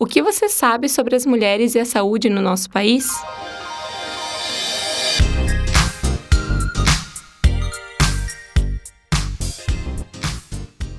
[0.00, 3.04] O que você sabe sobre as mulheres e a saúde no nosso país?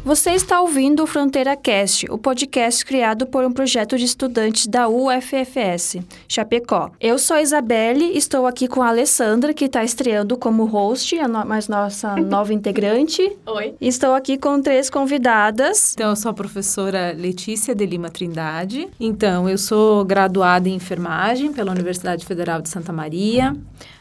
[0.10, 4.90] Você está ouvindo o Fronteira Cast, o podcast criado por um projeto de estudantes da
[4.90, 5.98] UFFS,
[6.28, 6.90] Chapecó.
[7.00, 11.28] Eu sou a Isabelle, estou aqui com a Alessandra, que está estreando como host, a
[11.28, 13.38] no mas nossa nova integrante.
[13.46, 13.76] Oi.
[13.80, 15.94] Estou aqui com três convidadas.
[15.94, 18.90] Então, eu sou a professora Letícia de Lima Trindade.
[19.00, 23.56] Então, eu sou graduada em enfermagem pela Universidade Federal de Santa Maria.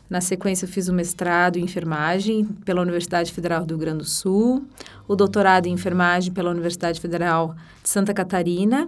[0.08, 4.04] Na sequência, eu fiz o mestrado em enfermagem pela Universidade Federal do Rio Grande do
[4.04, 4.64] Sul,
[5.06, 8.86] o doutorado em enfermagem pela Universidade Federal de Santa Catarina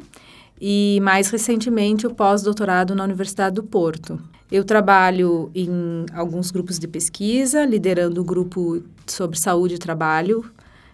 [0.59, 4.19] e, mais recentemente, o pós-doutorado na Universidade do Porto.
[4.51, 10.45] Eu trabalho em alguns grupos de pesquisa, liderando o grupo sobre saúde e trabalho,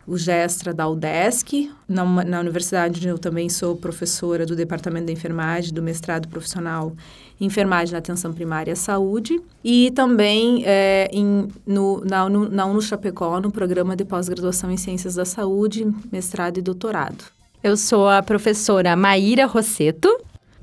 [0.06, 1.70] o GESTRA da UDESC.
[1.88, 6.92] Na, na universidade, eu também sou professora do Departamento de Enfermagem, do mestrado profissional
[7.41, 12.81] enfermagem na atenção primária à saúde e também é, em, no, na, no, na UNO
[12.81, 17.25] Chapecó, no programa de pós-graduação em Ciências da Saúde, mestrado e doutorado.
[17.62, 20.09] Eu sou a professora Maíra Rosseto.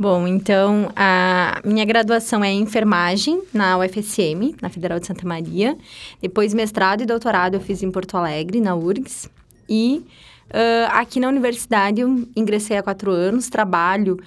[0.03, 5.77] Bom, então a minha graduação é em enfermagem na UFSM, na Federal de Santa Maria.
[6.21, 9.29] Depois mestrado e doutorado eu fiz em Porto Alegre, na URGS.
[9.69, 10.05] E
[10.49, 14.19] uh, aqui na universidade eu ingressei há quatro anos, trabalho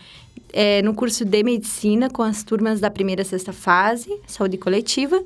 [0.51, 5.23] é, no curso de medicina com as turmas da primeira a sexta fase, saúde coletiva,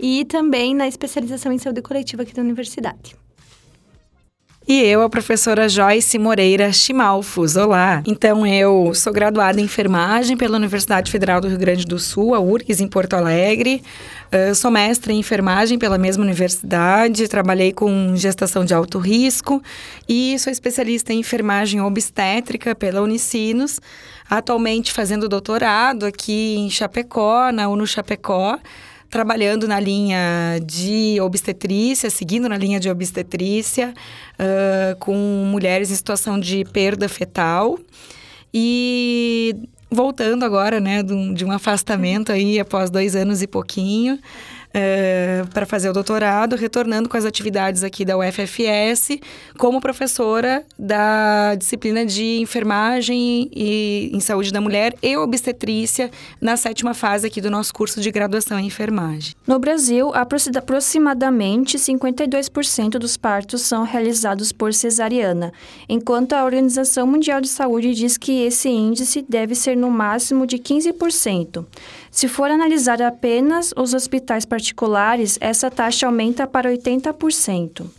[0.00, 3.14] e também na especialização em saúde coletiva aqui da universidade.
[4.66, 7.56] E eu, a professora Joyce Moreira Chimalfos.
[7.56, 8.00] Olá!
[8.06, 12.38] Então, eu sou graduada em enfermagem pela Universidade Federal do Rio Grande do Sul, a
[12.38, 13.82] URGS, em Porto Alegre.
[14.32, 19.60] Uh, sou mestre em enfermagem pela mesma universidade, trabalhei com gestação de alto risco
[20.08, 23.80] e sou especialista em enfermagem obstétrica pela Unicinos,
[24.30, 28.60] atualmente fazendo doutorado aqui em Chapecó, na UNO Chapecó
[29.12, 33.92] trabalhando na linha de obstetrícia, seguindo na linha de obstetrícia,
[34.40, 37.78] uh, com mulheres em situação de perda fetal.
[38.54, 39.54] E
[39.90, 44.18] voltando agora, né, de um, de um afastamento aí após dois anos e pouquinho,
[44.74, 49.18] é, para fazer o doutorado, retornando com as atividades aqui da UFFS,
[49.58, 56.10] como professora da disciplina de enfermagem e em saúde da mulher e obstetrícia
[56.40, 59.34] na sétima fase aqui do nosso curso de graduação em enfermagem.
[59.46, 65.52] No Brasil, aproximadamente 52% dos partos são realizados por cesariana,
[65.88, 70.58] enquanto a Organização Mundial de Saúde diz que esse índice deve ser no máximo de
[70.58, 71.64] 15%.
[72.12, 77.80] Se for analisar apenas os hospitais particulares, essa taxa aumenta para 80%.
[77.80, 77.90] Uh,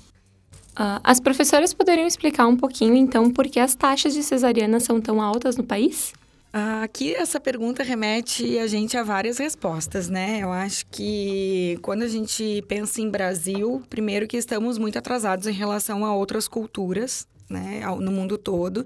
[0.76, 5.02] ah, as professoras poderiam explicar um pouquinho, então, por que as taxas de cesariana são
[5.02, 6.14] tão altas no país?
[6.54, 10.42] Uh, aqui essa pergunta remete a gente a várias respostas, né?
[10.44, 15.54] Eu acho que quando a gente pensa em Brasil, primeiro que estamos muito atrasados em
[15.54, 18.86] relação a outras culturas, né, no mundo todo.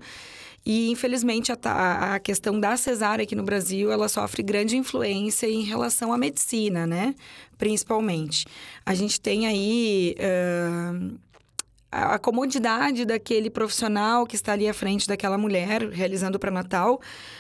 [0.69, 5.63] E, infelizmente, a, a questão da cesárea aqui no Brasil, ela sofre grande influência em
[5.63, 7.16] relação à medicina, né?
[7.57, 8.45] Principalmente.
[8.85, 10.13] A gente tem aí...
[10.19, 11.26] Uh
[11.91, 16.99] a comodidade daquele profissional que está ali à frente daquela mulher realizando o pré-natal,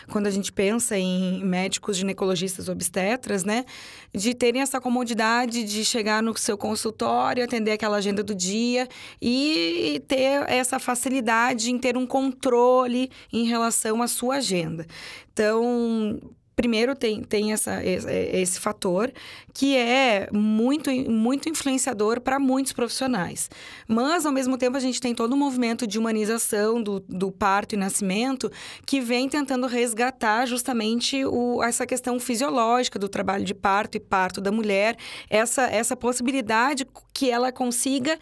[0.09, 3.65] quando a gente pensa em médicos ginecologistas obstetras, né,
[4.13, 8.87] de terem essa comodidade de chegar no seu consultório, atender aquela agenda do dia
[9.21, 14.85] e ter essa facilidade em ter um controle em relação à sua agenda.
[15.33, 16.19] Então,
[16.57, 19.13] primeiro tem, tem essa, esse fator
[19.53, 23.47] que é muito, muito influenciador para muitos profissionais.
[23.87, 27.75] Mas, ao mesmo tempo, a gente tem todo um movimento de humanização do, do parto
[27.75, 28.51] e nascimento
[28.87, 34.41] que vem tentando resgatar justamente o, essa questão fisiológica do trabalho de parto e parto
[34.41, 34.97] da mulher,
[35.29, 38.17] essa, essa possibilidade que ela consiga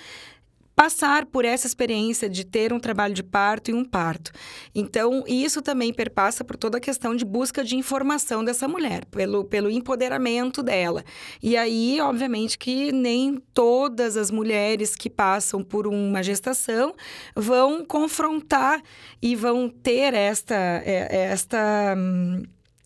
[0.75, 4.31] passar por essa experiência de ter um trabalho de parto e um parto.
[4.73, 9.45] Então, isso também perpassa por toda a questão de busca de informação dessa mulher, pelo,
[9.45, 11.03] pelo empoderamento dela.
[11.41, 16.93] E aí, obviamente, que nem todas as mulheres que passam por uma gestação
[17.35, 18.81] vão confrontar
[19.21, 21.95] e vão ter esta, é, esta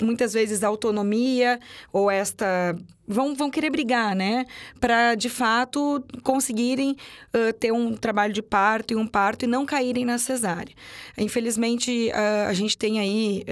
[0.02, 1.60] muitas vezes autonomia
[1.92, 2.76] ou esta
[3.10, 4.46] vão, vão querer brigar, né?
[4.80, 6.96] Para, de fato, conseguirem
[7.34, 10.74] uh, ter um trabalho de parto e um parto e não caírem na cesárea.
[11.18, 13.44] Infelizmente, uh, a gente tem aí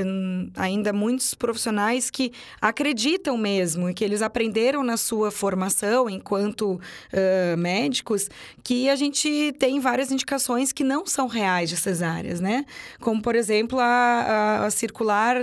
[0.56, 2.31] ainda muitos profissionais que
[2.62, 8.30] acreditam mesmo, que eles aprenderam na sua formação enquanto uh, médicos,
[8.63, 12.63] que a gente tem várias indicações que não são reais de cesáreas, né?
[13.00, 15.38] Como, por exemplo, a, a, a circular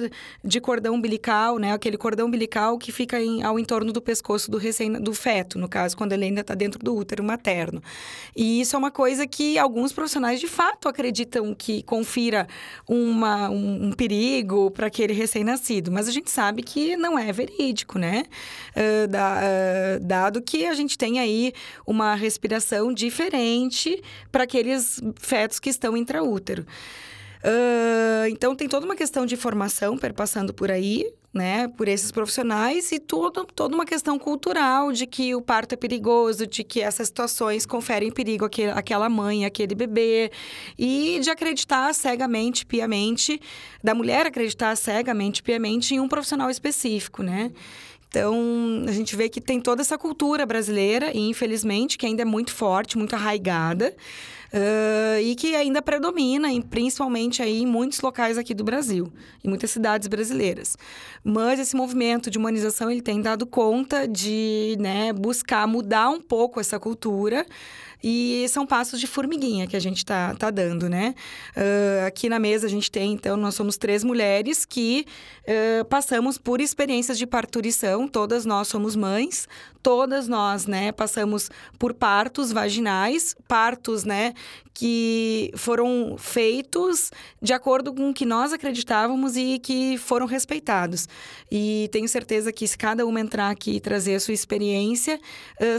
[0.44, 1.72] de cordão umbilical, né?
[1.72, 5.69] Aquele cordão umbilical que fica em, ao entorno do pescoço do recém do feto, no
[5.69, 7.83] caso, quando ele ainda está dentro do útero materno.
[8.37, 12.47] E isso é uma coisa que alguns profissionais de fato acreditam que confira
[12.89, 17.99] uma, um, um perigo para aquele recém-nascido, mas a gente sabe que não é verídico,
[17.99, 18.25] né?
[18.77, 21.53] Uh, da, uh, dado que a gente tem aí
[21.87, 26.67] uma respiração diferente para aqueles fetos que estão intraútero.
[27.44, 32.91] Uh, então, tem toda uma questão de formação perpassando por aí, né, por esses profissionais
[32.91, 37.08] e tudo, toda uma questão cultural de que o parto é perigoso, de que essas
[37.08, 40.31] situações conferem perigo àquele, àquela mãe, àquele bebê,
[40.79, 43.38] e de acreditar cegamente, piamente,
[43.82, 47.50] da mulher acreditar cegamente, piamente em um profissional específico, né?
[48.08, 52.25] Então, a gente vê que tem toda essa cultura brasileira, e infelizmente, que ainda é
[52.25, 53.93] muito forte, muito arraigada,
[54.55, 59.12] uh, e que ainda predomina, em, principalmente aí em muitos locais aqui do Brasil,
[59.43, 60.77] em muitas cidades brasileiras.
[61.25, 66.61] Mas esse movimento de humanização, ele tem dado conta de né, buscar mudar um pouco
[66.61, 67.45] essa cultura,
[68.06, 71.15] e são passos de formiguinha que a gente está tá dando, né?
[71.57, 75.07] Uh, aqui na mesa a gente tem, então, nós somos três mulheres que
[75.49, 79.49] uh, passamos por experiências de parturição, todas nós somos mães,
[79.85, 84.33] todas nós, né, passamos por partos vaginais, partos, né,
[84.73, 87.11] que foram feitos
[87.41, 91.07] de acordo com o que nós acreditávamos e que foram respeitados.
[91.49, 95.21] E tenho certeza que se cada uma entrar aqui e trazer a sua experiência,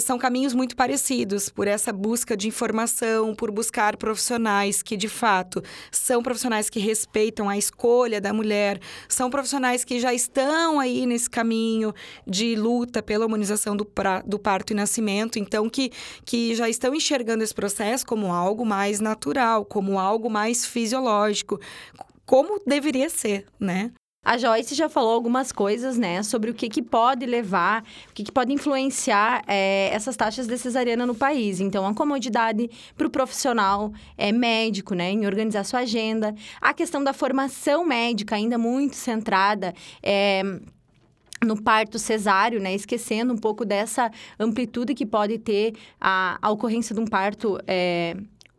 [0.01, 5.61] são caminhos muito parecidos por essa busca de informação, por buscar profissionais que de fato
[5.91, 8.79] são profissionais que respeitam a escolha da mulher,
[9.09, 11.93] são profissionais que já estão aí nesse caminho
[12.25, 15.91] de luta pela humanização do pra, do parto e nascimento, então que,
[16.25, 21.59] que já estão enxergando esse processo como algo mais natural, como algo mais fisiológico,
[22.25, 23.91] como deveria ser, né?
[24.25, 28.23] A Joyce já falou algumas coisas, né, sobre o que, que pode levar, o que,
[28.23, 31.59] que pode influenciar é, essas taxas de cesariana no país.
[31.59, 36.33] Então, a comodidade para o profissional é, médico, né, em organizar sua agenda.
[36.59, 39.75] A questão da formação médica, ainda muito centrada.
[40.01, 40.41] É,
[41.45, 42.73] no parto cesáreo, né?
[42.73, 47.57] Esquecendo um pouco dessa amplitude que pode ter a, a ocorrência de um parto.
[47.67, 48.15] É,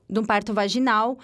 [0.09, 1.19] de um parto vaginal.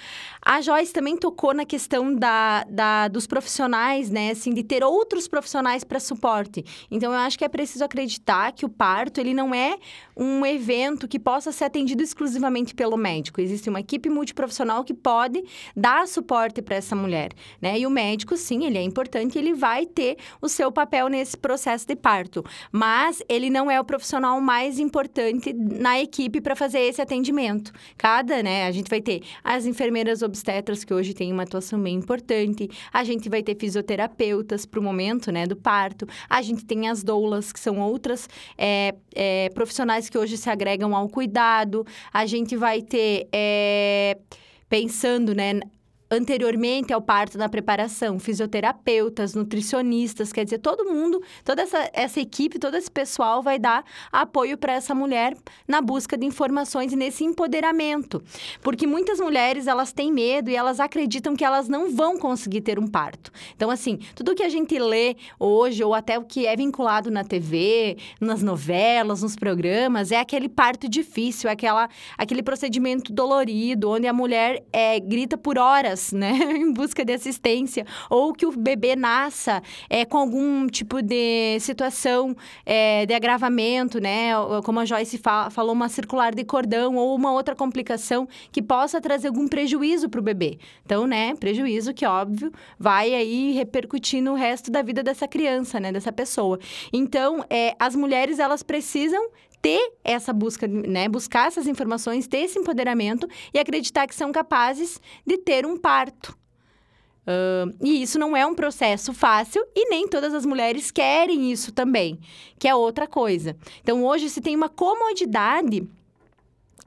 [0.44, 4.31] A Joyce também tocou na questão da, da, dos profissionais, né?
[4.31, 6.64] Assim, de ter outros profissionais para suporte.
[6.90, 9.76] Então, eu acho que é preciso acreditar que o parto, ele não é
[10.17, 13.40] um evento que possa ser atendido exclusivamente pelo médico.
[13.40, 15.43] Existe uma equipe multiprofissional que pode
[15.76, 17.31] dar suporte para essa mulher,
[17.61, 17.78] né?
[17.78, 21.87] E o médico, sim, ele é importante, ele vai ter o seu papel nesse processo
[21.87, 22.44] de parto.
[22.70, 27.73] Mas ele não é o profissional mais importante na equipe para fazer esse atendimento.
[27.96, 28.72] Cada, né?
[28.73, 32.69] Gente vai ter as enfermeiras obstetras, que hoje têm uma atuação bem importante.
[32.93, 36.07] A gente vai ter fisioterapeutas para o momento né, do parto.
[36.29, 38.29] A gente tem as doulas, que são outras
[38.59, 41.87] é, é, profissionais que hoje se agregam ao cuidado.
[42.13, 43.29] A gente vai ter.
[43.33, 44.17] É,
[44.73, 45.61] pensando, né,
[46.12, 52.59] anteriormente ao parto na preparação, fisioterapeutas, nutricionistas, quer dizer, todo mundo, toda essa, essa equipe,
[52.59, 53.82] todo esse pessoal vai dar
[54.12, 55.35] apoio para essa mulher
[55.67, 58.23] na busca de informações e nesse empoderamento.
[58.61, 62.79] Porque muitas mulheres, elas têm medo e elas acreditam que elas não vão conseguir ter
[62.79, 63.32] um parto.
[63.56, 67.25] Então, assim, tudo que a gente lê hoje, ou até o que é vinculado na
[67.25, 71.88] TV, nas novelas, nos programas, é aquele parto difícil, é aquela,
[72.19, 77.87] aquele procedimento dolorido, onde a mulher é, grita por horas né, em busca de assistência,
[78.11, 84.30] ou que o bebê nasça é, com algum tipo de situação é, de agravamento, né,
[84.64, 89.00] como a Joyce fa falou, uma circular de cordão ou uma outra complicação que possa
[89.00, 90.59] trazer algum prejuízo para o bebê.
[90.85, 95.92] Então, né, prejuízo que, óbvio, vai aí repercutir no resto da vida dessa criança, né,
[95.92, 96.59] dessa pessoa.
[96.92, 99.30] Então, é, as mulheres, elas precisam
[99.62, 101.09] ter essa busca, né?
[101.09, 106.37] Buscar essas informações, ter esse empoderamento e acreditar que são capazes de ter um parto.
[107.23, 111.71] Uh, e isso não é um processo fácil e nem todas as mulheres querem isso
[111.71, 112.19] também,
[112.59, 113.57] que é outra coisa.
[113.81, 115.88] Então, hoje se tem uma comodidade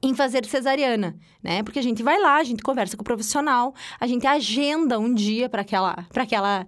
[0.04, 1.64] em fazer cesariana, né?
[1.64, 5.14] Porque a gente vai lá, a gente conversa com o profissional, a gente agenda um
[5.14, 6.66] dia para aquela, para aquela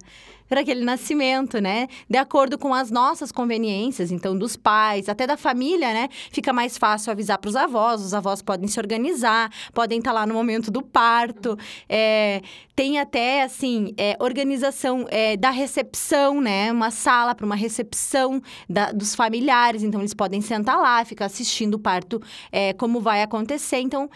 [0.48, 1.88] para aquele nascimento, né?
[2.08, 6.08] De acordo com as nossas conveniências, então dos pais, até da família, né?
[6.30, 10.14] Fica mais fácil avisar para os avós, os avós podem se organizar, podem estar tá
[10.20, 11.56] lá no momento do parto.
[11.88, 12.40] É,
[12.74, 16.72] tem até, assim, é, organização é, da recepção, né?
[16.72, 21.74] Uma sala para uma recepção da, dos familiares, então eles podem sentar lá, ficar assistindo
[21.74, 23.78] o parto, é, como vai acontecer.
[23.78, 24.08] Então,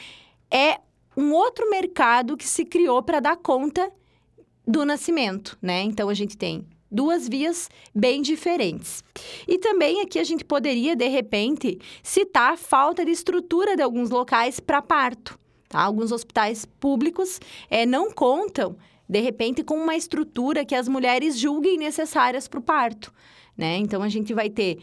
[0.51, 0.79] é
[1.17, 3.91] um outro mercado que se criou para dar conta
[4.67, 5.83] do nascimento, né?
[5.83, 9.03] Então a gente tem duas vias bem diferentes.
[9.49, 14.11] E também aqui a gente poderia, de repente, citar a falta de estrutura de alguns
[14.11, 15.39] locais para parto.
[15.69, 15.81] Tá?
[15.81, 17.41] Alguns hospitais públicos
[17.71, 18.77] é, não contam,
[19.09, 23.13] de repente, com uma estrutura que as mulheres julguem necessárias para o parto.
[23.57, 23.79] Né?
[23.79, 24.79] Então a gente vai ter.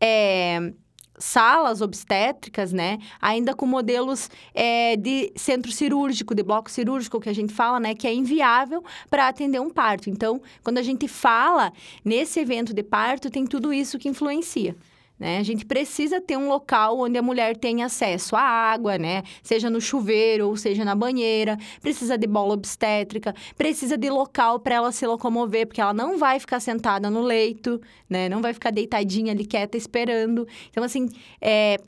[0.00, 0.72] É,
[1.18, 2.98] salas obstétricas, né?
[3.20, 7.94] Ainda com modelos é, de centro cirúrgico, de bloco cirúrgico, que a gente fala, né?
[7.94, 10.10] Que é inviável para atender um parto.
[10.10, 11.72] Então, quando a gente fala
[12.04, 14.76] nesse evento de parto, tem tudo isso que influencia.
[15.18, 15.38] Né?
[15.38, 19.22] A gente precisa ter um local onde a mulher tenha acesso à água, né?
[19.42, 21.58] Seja no chuveiro ou seja na banheira.
[21.80, 26.38] Precisa de bola obstétrica, precisa de local para ela se locomover, porque ela não vai
[26.38, 28.28] ficar sentada no leito, né?
[28.28, 30.46] Não vai ficar deitadinha ali quieta esperando.
[30.70, 31.08] Então, assim,
[31.40, 31.78] é,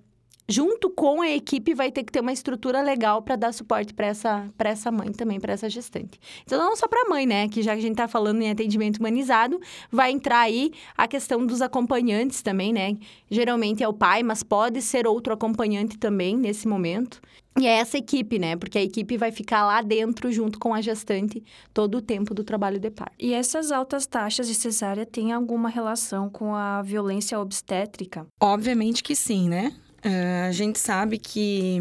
[0.50, 4.06] junto com a equipe, vai ter que ter uma estrutura legal para dar suporte para
[4.06, 6.18] essa, essa mãe também, para essa gestante.
[6.44, 7.48] Então, não só para a mãe, né?
[7.48, 11.46] Que já que a gente está falando em atendimento humanizado, vai entrar aí a questão
[11.46, 12.96] dos acompanhantes também, né?
[13.30, 17.20] Geralmente é o pai, mas pode ser outro acompanhante também nesse momento.
[17.58, 18.56] E é essa equipe, né?
[18.56, 21.42] Porque a equipe vai ficar lá dentro, junto com a gestante,
[21.74, 23.14] todo o tempo do trabalho de parto.
[23.18, 28.26] E essas altas taxas de cesárea têm alguma relação com a violência obstétrica?
[28.40, 29.74] Obviamente que sim, né?
[30.04, 31.78] Uh, a gente sabe que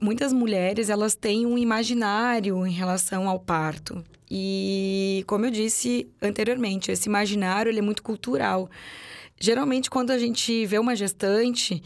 [0.00, 4.04] muitas mulheres elas têm um imaginário em relação ao parto.
[4.30, 8.70] E, como eu disse anteriormente, esse imaginário ele é muito cultural.
[9.38, 11.82] Geralmente, quando a gente vê uma gestante,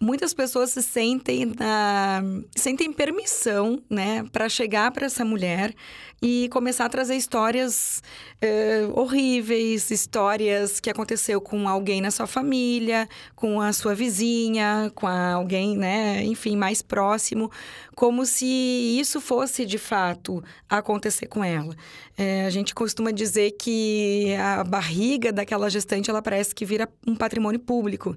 [0.00, 2.22] muitas pessoas se sentem na,
[2.54, 5.74] sentem permissão, né, para chegar para essa mulher
[6.22, 8.02] e começar a trazer histórias
[8.42, 15.06] uh, horríveis, histórias que aconteceu com alguém na sua família, com a sua vizinha, com
[15.06, 17.50] alguém, né, enfim, mais próximo,
[17.96, 21.74] como se isso fosse de fato acontecer com ela.
[22.14, 27.16] É, a gente costuma dizer que a barriga daquela gestante ela parece que vira um
[27.16, 28.14] patrimônio público,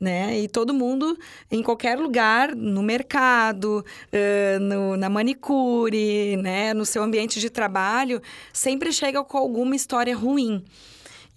[0.00, 0.38] né?
[0.38, 1.18] E todo mundo,
[1.50, 8.22] em qualquer lugar, no mercado, uh, no, na manicure, né, no seu ambiente de trabalho,
[8.52, 10.64] sempre chega com alguma história ruim.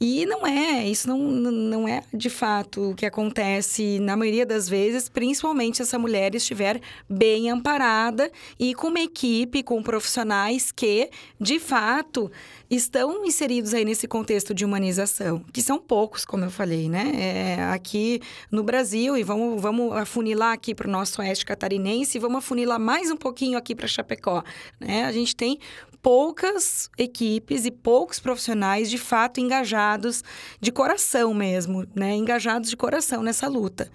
[0.01, 4.70] E não é, isso não, não é de fato o que acontece na maioria das
[4.70, 6.79] vezes, principalmente se essa mulher estiver
[7.10, 12.32] bem amparada e com uma equipe, com profissionais que, de fato,
[12.70, 17.12] estão inseridos aí nesse contexto de humanização, que são poucos, como eu falei, né?
[17.15, 22.22] É, aqui no Brasil, e vamos, vamos afunilar aqui para o nosso oeste catarinense, e
[22.22, 24.44] vamos afunilar mais um pouquinho aqui para Chapecó,
[24.79, 25.03] né?
[25.06, 25.60] A gente tem
[26.01, 30.24] poucas equipes e poucos profissionais de fato engajados
[30.60, 32.15] de coração mesmo, né?
[32.15, 33.91] Engajados de coração nessa luta.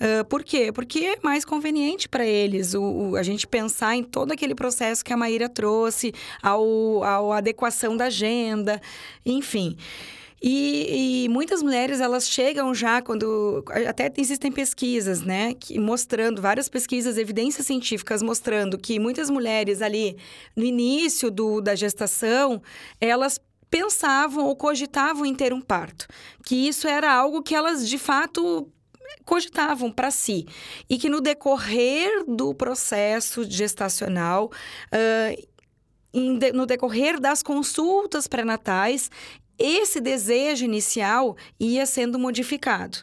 [0.00, 0.70] Uh, por quê?
[0.72, 5.04] Porque é mais conveniente para eles o, o, a gente pensar em todo aquele processo
[5.04, 8.80] que a Maíra trouxe, ao, ao adequação da agenda,
[9.24, 9.76] enfim.
[10.48, 16.68] E, e, muitas mulheres elas chegam já quando até existem pesquisas, né, que mostrando várias
[16.68, 20.16] pesquisas, evidências científicas mostrando que muitas mulheres ali
[20.54, 22.62] no início do, da gestação
[23.00, 26.06] elas pensavam ou cogitavam em ter um parto,
[26.44, 28.70] que isso era algo que elas de fato
[29.24, 30.46] cogitavam para si.
[30.88, 34.52] E que no decorrer do processo gestacional
[34.92, 35.46] uh,
[36.54, 39.10] no decorrer das consultas pré-natais,
[39.58, 42.98] esse desejo inicial ia sendo modificado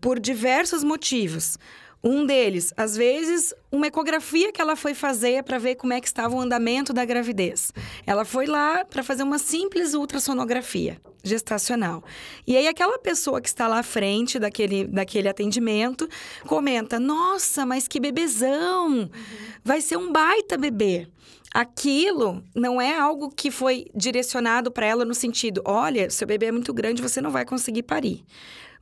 [0.00, 1.58] por diversos motivos.
[2.06, 6.06] Um deles, às vezes, uma ecografia que ela foi fazer para ver como é que
[6.06, 7.72] estava o andamento da gravidez.
[8.06, 12.04] Ela foi lá para fazer uma simples ultrassonografia gestacional.
[12.46, 16.06] E aí aquela pessoa que está lá à frente daquele, daquele atendimento
[16.46, 19.10] comenta: "Nossa, mas que bebezão!
[19.64, 21.08] Vai ser um baita bebê"
[21.54, 26.52] aquilo não é algo que foi direcionado para ela no sentido: olha, seu bebê é
[26.52, 28.24] muito grande, você não vai conseguir parir.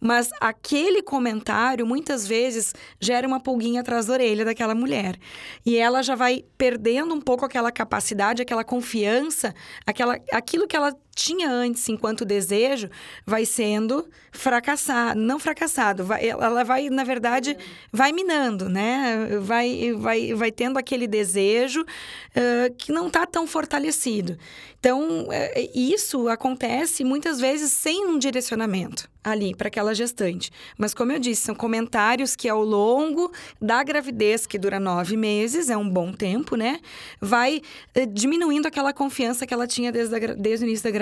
[0.01, 5.17] Mas aquele comentário muitas vezes gera uma pulguinha atrás da orelha daquela mulher.
[5.65, 9.55] E ela já vai perdendo um pouco aquela capacidade, aquela confiança,
[9.87, 12.89] aquela, aquilo que ela tinha antes enquanto desejo
[13.27, 17.57] vai sendo fracassado, não fracassado, vai, ela vai na verdade
[17.93, 19.39] vai minando, né?
[19.41, 24.39] Vai vai vai tendo aquele desejo uh, que não está tão fortalecido.
[24.83, 30.51] Então, é, isso acontece muitas vezes sem um direcionamento ali para aquela gestante.
[30.77, 35.71] Mas, como eu disse, são comentários que ao longo da gravidez, que dura nove meses,
[35.71, 36.81] é um bom tempo, né?
[37.21, 37.63] Vai
[37.95, 41.02] eh, diminuindo aquela confiança que ela tinha desde, a, desde o início da gravidez.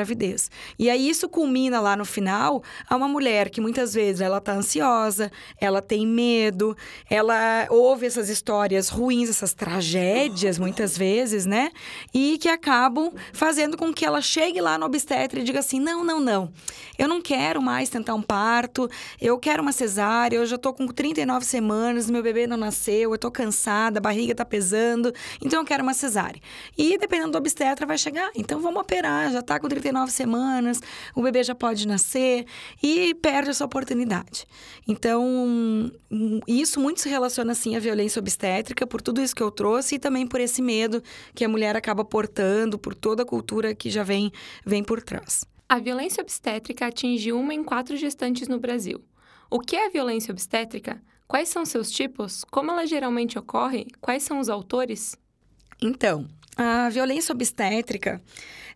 [0.78, 4.52] E aí isso culmina lá no final a uma mulher que muitas vezes ela tá
[4.52, 5.30] ansiosa,
[5.60, 6.76] ela tem medo,
[7.08, 11.70] ela ouve essas histórias ruins, essas tragédias, muitas vezes, né?
[12.12, 16.04] E que acabam fazendo com que ela chegue lá no obstetra e diga assim: não,
[16.04, 16.52] não, não,
[16.98, 18.88] eu não quero mais tentar um parto,
[19.20, 23.18] eu quero uma cesárea, eu já tô com 39 semanas, meu bebê não nasceu, eu
[23.18, 26.40] tô cansada, a barriga tá pesando, então eu quero uma cesárea.
[26.76, 30.80] E dependendo do obstetra vai chegar, então vamos operar, já tá com 39 semanas,
[31.14, 32.46] o bebê já pode nascer
[32.82, 34.46] e perde essa oportunidade.
[34.86, 35.90] Então,
[36.46, 39.98] isso muito se relaciona assim à violência obstétrica, por tudo isso que eu trouxe e
[39.98, 41.02] também por esse medo
[41.34, 44.32] que a mulher acaba portando, por toda a cultura que já vem,
[44.64, 45.44] vem por trás.
[45.68, 49.04] A violência obstétrica atinge uma em quatro gestantes no Brasil.
[49.48, 51.00] O que é a violência obstétrica?
[51.28, 52.44] Quais são seus tipos?
[52.50, 53.86] Como ela geralmente ocorre?
[54.00, 55.16] Quais são os autores?
[55.80, 58.20] Então, a violência obstétrica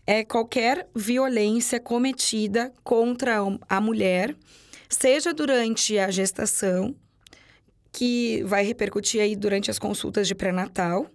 [0.07, 4.37] é qualquer violência cometida contra a mulher,
[4.89, 6.95] seja durante a gestação,
[7.91, 11.11] que vai repercutir aí durante as consultas de pré-natal,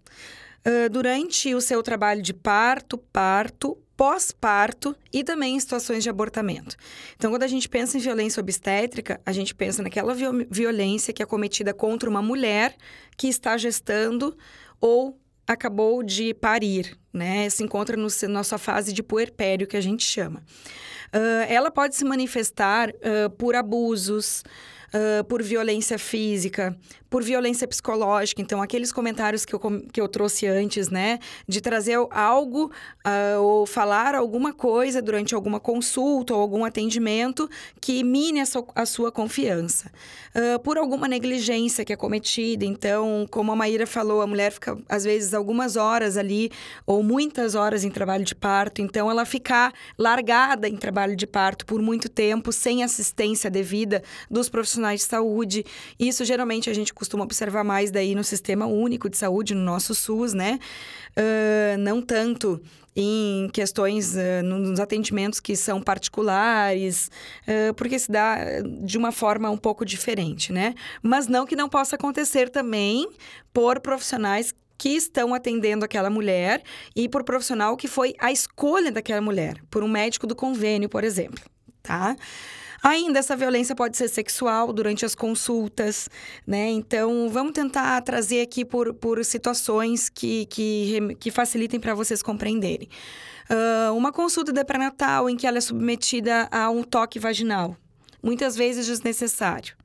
[0.92, 6.76] durante o seu trabalho de parto, parto, pós-parto e também em situações de abortamento.
[7.16, 10.14] Então, quando a gente pensa em violência obstétrica, a gente pensa naquela
[10.50, 12.76] violência que é cometida contra uma mulher
[13.18, 14.38] que está gestando
[14.80, 17.50] ou acabou de parir, né?
[17.50, 20.44] Se encontra no, na sua fase de puerpério, que a gente chama.
[21.14, 24.44] Uh, ela pode se manifestar uh, por abusos,
[24.94, 26.78] uh, por violência física,
[27.10, 28.42] por violência psicológica.
[28.42, 29.60] Então, aqueles comentários que eu,
[29.92, 31.20] que eu trouxe antes, né?
[31.48, 32.72] De trazer algo
[33.06, 37.50] uh, ou falar alguma coisa durante alguma consulta ou algum atendimento
[37.82, 39.92] que mine a, so, a sua confiança.
[40.36, 42.64] Uh, por alguma negligência que é cometida.
[42.64, 46.52] Então, como a Maíra falou, a mulher fica, às vezes, algumas horas ali
[46.86, 48.82] ou muitas horas em trabalho de parto.
[48.82, 54.50] Então, ela ficar largada em trabalho de parto por muito tempo, sem assistência devida dos
[54.50, 55.66] profissionais de saúde.
[56.00, 59.96] Isso, geralmente, a gente costuma observar mais daí no Sistema Único de Saúde, no nosso
[59.96, 60.60] SUS, né?
[61.18, 62.62] Uh, não tanto
[62.96, 67.10] em questões uh, nos atendimentos que são particulares,
[67.48, 68.38] uh, porque se dá
[68.84, 70.76] de uma forma um pouco diferente, né?
[71.02, 73.08] Mas não que não possa acontecer também
[73.54, 76.62] por profissionais que estão atendendo aquela mulher
[76.96, 81.04] e por profissional que foi a escolha daquela mulher, por um médico do convênio, por
[81.04, 81.44] exemplo,
[81.82, 82.16] tá?
[82.84, 86.10] Ainda essa violência pode ser sexual durante as consultas,
[86.46, 86.70] né?
[86.70, 92.88] Então, vamos tentar trazer aqui por, por situações que, que, que facilitem para vocês compreenderem.
[93.50, 97.76] Uh, uma consulta de pré-natal em que ela é submetida a um toque vaginal,
[98.22, 99.80] muitas vezes desnecessário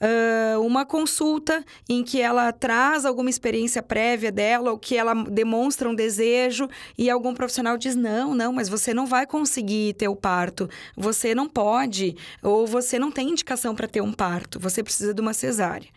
[0.00, 5.88] uh, uma consulta em que ela traz alguma experiência prévia dela, ou que ela demonstra
[5.88, 10.16] um desejo e algum profissional diz: não, não, mas você não vai conseguir ter o
[10.16, 15.14] parto, você não pode, ou você não tem indicação para ter um parto, você precisa
[15.14, 15.88] de uma cesárea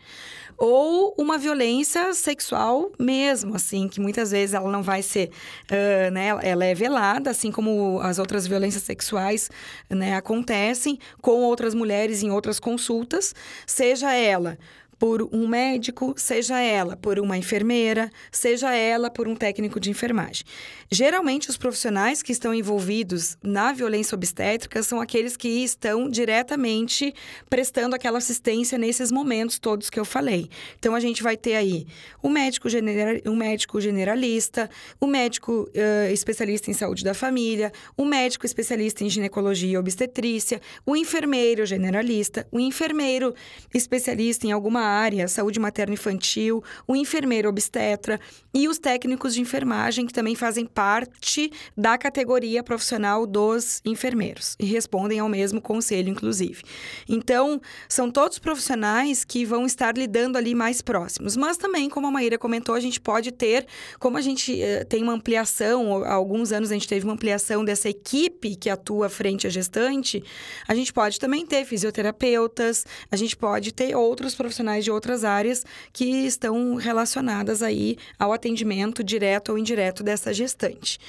[0.57, 5.29] ou uma violência sexual mesmo, assim, que muitas vezes ela não vai ser,
[5.71, 9.49] uh, né, ela é velada, assim como as outras violências sexuais,
[9.89, 14.57] né, acontecem com outras mulheres em outras consultas, seja ela
[14.99, 20.43] por um médico, seja ela por uma enfermeira, seja ela por um técnico de enfermagem.
[20.89, 27.13] Geralmente, os profissionais que estão envolvidos na violência obstétrica são aqueles que estão diretamente
[27.49, 30.49] prestando aquela assistência nesses momentos todos que eu falei.
[30.79, 31.85] Então, a gente vai ter aí
[32.23, 34.69] o médico, genera o médico generalista,
[34.99, 40.61] o médico uh, especialista em saúde da família, o médico especialista em ginecologia e obstetrícia,
[40.85, 43.35] o enfermeiro generalista, o enfermeiro
[43.73, 48.19] especialista em alguma área, saúde materno-infantil, o enfermeiro obstetra
[48.53, 54.65] e os técnicos de enfermagem que também fazem parte da categoria profissional dos enfermeiros e
[54.67, 56.61] respondem ao mesmo conselho, inclusive.
[57.09, 57.59] Então,
[57.89, 61.35] são todos profissionais que vão estar lidando ali mais próximos.
[61.35, 63.65] Mas também, como a Maíra comentou, a gente pode ter,
[63.97, 67.65] como a gente eh, tem uma ampliação, há alguns anos a gente teve uma ampliação
[67.65, 70.23] dessa equipe que atua frente à gestante,
[70.67, 75.65] a gente pode também ter fisioterapeutas, a gente pode ter outros profissionais de outras áreas
[75.91, 80.99] que estão relacionadas aí ao atendimento direto ou indireto dessa gestante marcante.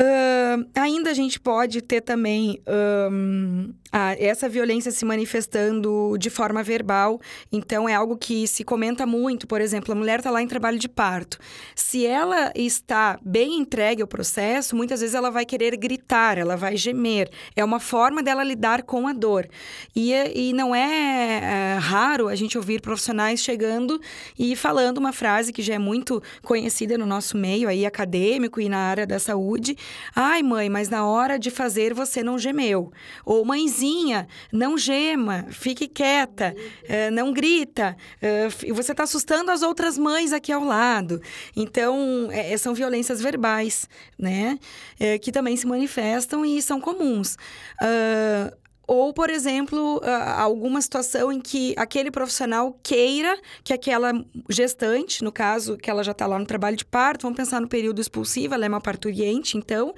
[0.00, 2.62] Uh, ainda a gente pode ter também
[3.10, 7.20] um, a, essa violência se manifestando de forma verbal.
[7.50, 9.46] Então, é algo que se comenta muito.
[9.46, 11.38] Por exemplo, a mulher está lá em trabalho de parto.
[11.74, 16.76] Se ela está bem entregue ao processo, muitas vezes ela vai querer gritar, ela vai
[16.76, 17.28] gemer.
[17.56, 19.48] É uma forma dela lidar com a dor.
[19.96, 24.00] E, e não é, é raro a gente ouvir profissionais chegando
[24.38, 28.68] e falando uma frase que já é muito conhecida no nosso meio aí acadêmico e
[28.68, 29.76] na área da saúde.
[30.14, 32.92] Ai, mãe, mas na hora de fazer você não gemeu.
[33.24, 37.96] Ou mãezinha, não gema, fique quieta, uh, não grita.
[38.22, 41.20] Uh, você está assustando as outras mães aqui ao lado.
[41.54, 44.58] Então, é, são violências verbais, né?
[44.98, 47.36] É, que também se manifestam e são comuns.
[47.80, 48.57] Uh,
[48.88, 50.00] ou, por exemplo,
[50.38, 54.12] alguma situação em que aquele profissional queira que aquela
[54.48, 57.68] gestante, no caso, que ela já está lá no trabalho de parto, vamos pensar no
[57.68, 59.92] período expulsivo, ela é uma parturiente, então,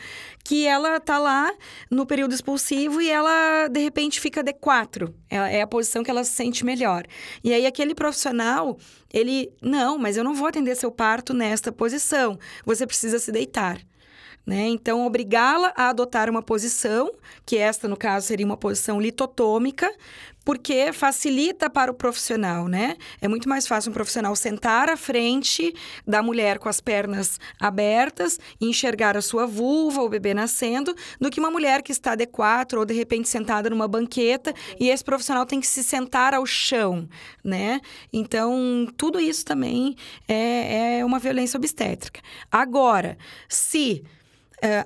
[0.45, 1.53] que ela está lá
[1.89, 5.15] no período expulsivo e ela, de repente, fica D4.
[5.31, 7.05] É, é a posição que ela se sente melhor.
[7.45, 8.77] E aí, aquele profissional,
[9.13, 12.37] ele, não, mas eu não vou atender seu parto nesta posição.
[12.67, 13.81] Você precisa se deitar.
[14.47, 14.69] Né?
[14.69, 17.11] Então, obrigá-la a adotar uma posição,
[17.47, 19.93] que esta, no caso, seria uma posição litotômica,
[20.45, 22.97] porque facilita para o profissional, né?
[23.21, 25.75] É muito mais fácil um profissional sentar à frente
[26.07, 31.31] da mulher com as pernas abertas e enxergar a sua vulva, o bebê nascendo, do
[31.31, 35.05] que uma mulher que está de quatro ou de repente sentada numa banqueta e esse
[35.05, 37.09] profissional tem que se sentar ao chão,
[37.45, 37.81] né?
[38.13, 39.95] Então, tudo isso também
[40.27, 42.21] é, é uma violência obstétrica.
[42.51, 44.03] Agora, se
[44.63, 44.85] Uh.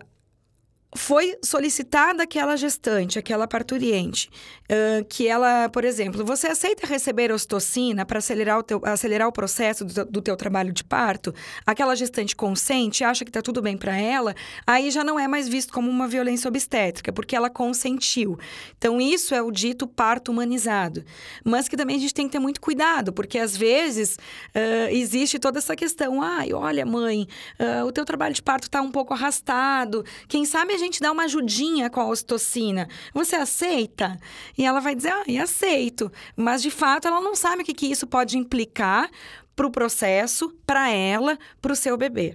[0.97, 4.31] Foi solicitada aquela gestante, aquela parturiente,
[4.65, 9.85] uh, que ela, por exemplo, você aceita receber ostocina para acelerar o, acelerar o processo
[9.85, 11.35] do, do teu trabalho de parto?
[11.67, 15.49] Aquela gestante consente, acha que está tudo bem para ela, aí já não é mais
[15.49, 18.39] visto como uma violência obstétrica, porque ela consentiu.
[18.79, 21.05] Então, isso é o dito parto humanizado.
[21.45, 24.17] Mas que também a gente tem que ter muito cuidado, porque às vezes
[24.55, 27.27] uh, existe toda essa questão, ai, olha, mãe,
[27.59, 31.11] uh, o teu trabalho de parto está um pouco arrastado, quem sabe a gente dá
[31.13, 32.89] uma ajudinha com a ocitocina.
[33.13, 34.19] Você aceita?
[34.57, 36.11] E ela vai dizer, ah, e aceito.
[36.37, 39.11] Mas, de fato, ela não sabe o que, que isso pode implicar
[39.55, 42.35] para o processo, para ela, para o seu bebê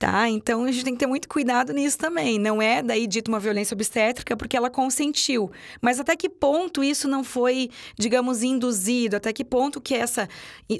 [0.00, 0.26] tá?
[0.30, 2.38] Então a gente tem que ter muito cuidado nisso também.
[2.38, 7.06] Não é daí dito uma violência obstétrica porque ela consentiu, mas até que ponto isso
[7.06, 9.16] não foi, digamos, induzido?
[9.16, 10.26] Até que ponto que essa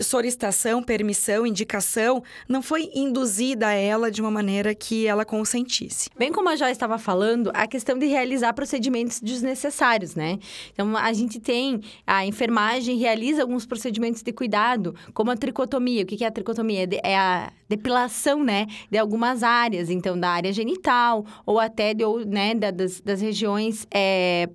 [0.01, 6.09] solicitação, permissão, indicação não foi induzida a ela de uma maneira que ela consentisse?
[6.19, 10.39] Bem como a Joyce estava falando, a questão de realizar procedimentos desnecessários, né?
[10.73, 16.05] Então a gente tem a enfermagem realiza alguns procedimentos de cuidado, como a tricotomia.
[16.05, 16.89] O que é a tricotomia?
[17.03, 22.55] É a depilação, né, de algumas áreas, então da área genital ou até de, né,
[22.55, 24.49] das, das regiões é,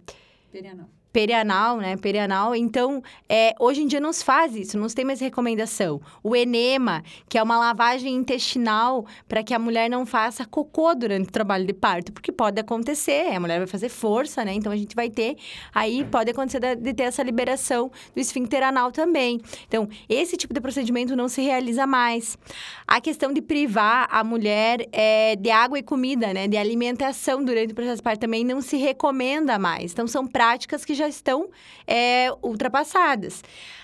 [0.50, 1.96] perianal perianal, né?
[1.96, 2.54] Perianal.
[2.54, 6.02] Então, é, hoje em dia não se faz isso, não se tem mais recomendação.
[6.22, 11.30] O enema, que é uma lavagem intestinal para que a mulher não faça cocô durante
[11.30, 14.56] o trabalho de parto, porque pode acontecer, a mulher vai fazer força, né?
[14.56, 15.38] Então a gente vai ter,
[15.74, 19.40] aí pode acontecer de, ter essa liberação do esfíncter anal também.
[19.70, 22.38] Então, esse tipo de procedimento não se realiza mais.
[22.86, 26.46] A questão de privar a mulher é, de água e comida, né?
[26.46, 29.94] De alimentação durante o processo de parto também não se recomenda mais.
[29.94, 31.50] Então, são práticas que já já estão
[31.88, 33.44] é, ultrapassadas.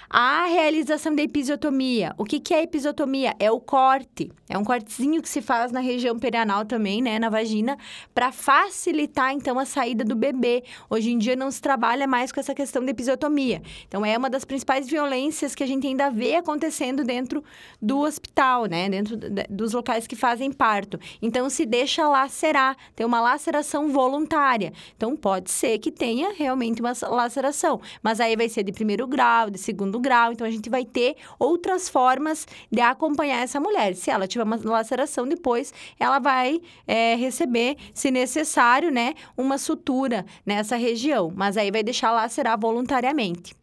[0.10, 2.14] A realização da episiotomia.
[2.18, 3.34] O que, que é episiotomia?
[3.40, 4.30] É o corte.
[4.52, 7.18] É um cortezinho que se faz na região perianal também, né?
[7.18, 7.78] Na vagina,
[8.14, 10.62] para facilitar, então, a saída do bebê.
[10.90, 13.62] Hoje em dia não se trabalha mais com essa questão da episiotomia.
[13.88, 17.42] Então, é uma das principais violências que a gente ainda vê acontecendo dentro
[17.82, 18.90] do hospital, né?
[18.90, 19.16] Dentro
[19.50, 21.00] dos locais que fazem parto.
[21.22, 22.76] Então, se deixa lacerar.
[22.94, 24.74] Tem uma laceração voluntária.
[24.98, 27.80] Então, pode ser que tenha realmente uma laceração.
[28.04, 30.34] Mas aí vai ser de primeiro grau, de segundo grau.
[30.34, 33.96] Então, a gente vai ter outras formas de acompanhar essa mulher.
[33.96, 40.25] Se ela tiver uma laceração, depois ela vai é, receber, se necessário, né, uma sutura
[40.45, 41.32] nessa região.
[41.36, 43.56] Mas aí vai deixar lacerar voluntariamente.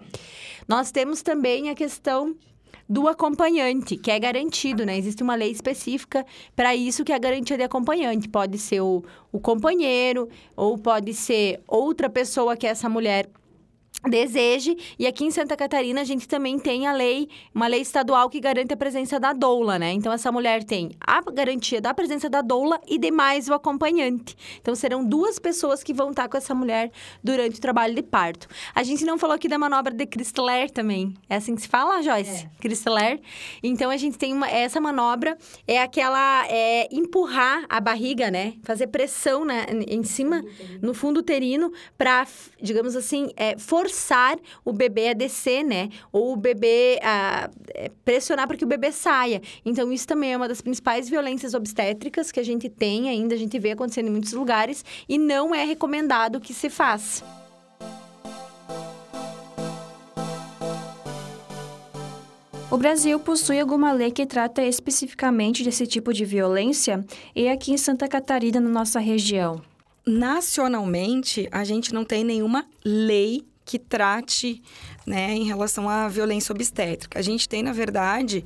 [0.67, 2.37] Nós temos também a questão
[2.89, 4.97] do acompanhante, que é garantido, né?
[4.97, 6.25] Existe uma lei específica
[6.57, 8.29] para isso que é a garantia de acompanhante.
[8.29, 13.29] Pode ser o, o companheiro, ou pode ser outra pessoa que essa mulher
[14.07, 14.77] deseje.
[14.99, 18.41] E aqui em Santa Catarina a gente também tem a lei, uma lei estadual que
[18.41, 19.93] garante a presença da doula, né?
[19.93, 24.37] Então essa mulher tem a garantia da presença da doula e demais o acompanhante.
[24.61, 26.91] Então serão duas pessoas que vão estar com essa mulher
[27.23, 28.47] durante o trabalho de parto.
[28.75, 31.15] A gente não falou aqui da manobra de Chrysler também.
[31.29, 32.45] É assim que se fala, Joyce?
[32.45, 32.51] É.
[32.61, 33.21] Chrysler.
[33.63, 38.55] Então a gente tem uma, essa manobra é aquela é, empurrar a barriga, né?
[38.63, 40.45] Fazer pressão né, em cima
[40.81, 42.27] no fundo uterino para,
[42.61, 43.57] digamos assim, é,
[43.89, 45.89] forçar o bebê a descer, né?
[46.13, 49.41] Ou o bebê a é, pressionar para que o bebê saia.
[49.65, 53.39] Então, isso também é uma das principais violências obstétricas que a gente tem ainda, a
[53.39, 57.25] gente vê acontecendo em muitos lugares e não é recomendado que se faça.
[62.71, 67.03] O Brasil possui alguma lei que trata especificamente desse tipo de violência?
[67.35, 69.63] E aqui em Santa Catarina, na nossa região?
[70.07, 74.63] Nacionalmente, a gente não tem nenhuma lei que trate
[75.07, 77.19] né, em relação à violência obstétrica.
[77.19, 78.43] A gente tem, na verdade,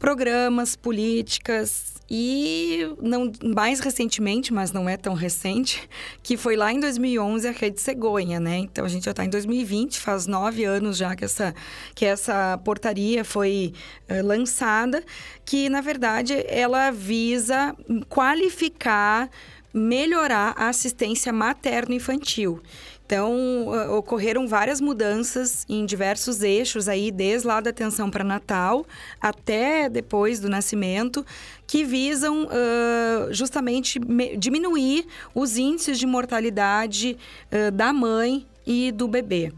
[0.00, 5.86] programas, políticas e não mais recentemente, mas não é tão recente,
[6.22, 8.56] que foi lá em 2011 a Rede Cegonha, né?
[8.60, 11.54] Então a gente já está em 2020, faz nove anos já que essa,
[11.94, 13.74] que essa portaria foi
[14.08, 15.04] uh, lançada,
[15.44, 17.76] que na verdade ela visa
[18.08, 19.28] qualificar,
[19.74, 22.62] melhorar a assistência materno-infantil.
[23.12, 28.86] Então, ocorreram várias mudanças em diversos eixos aí, desde lá da atenção para Natal
[29.20, 31.22] até depois do nascimento,
[31.66, 34.00] que visam uh, justamente
[34.38, 37.18] diminuir os índices de mortalidade
[37.52, 39.52] uh, da mãe e do bebê.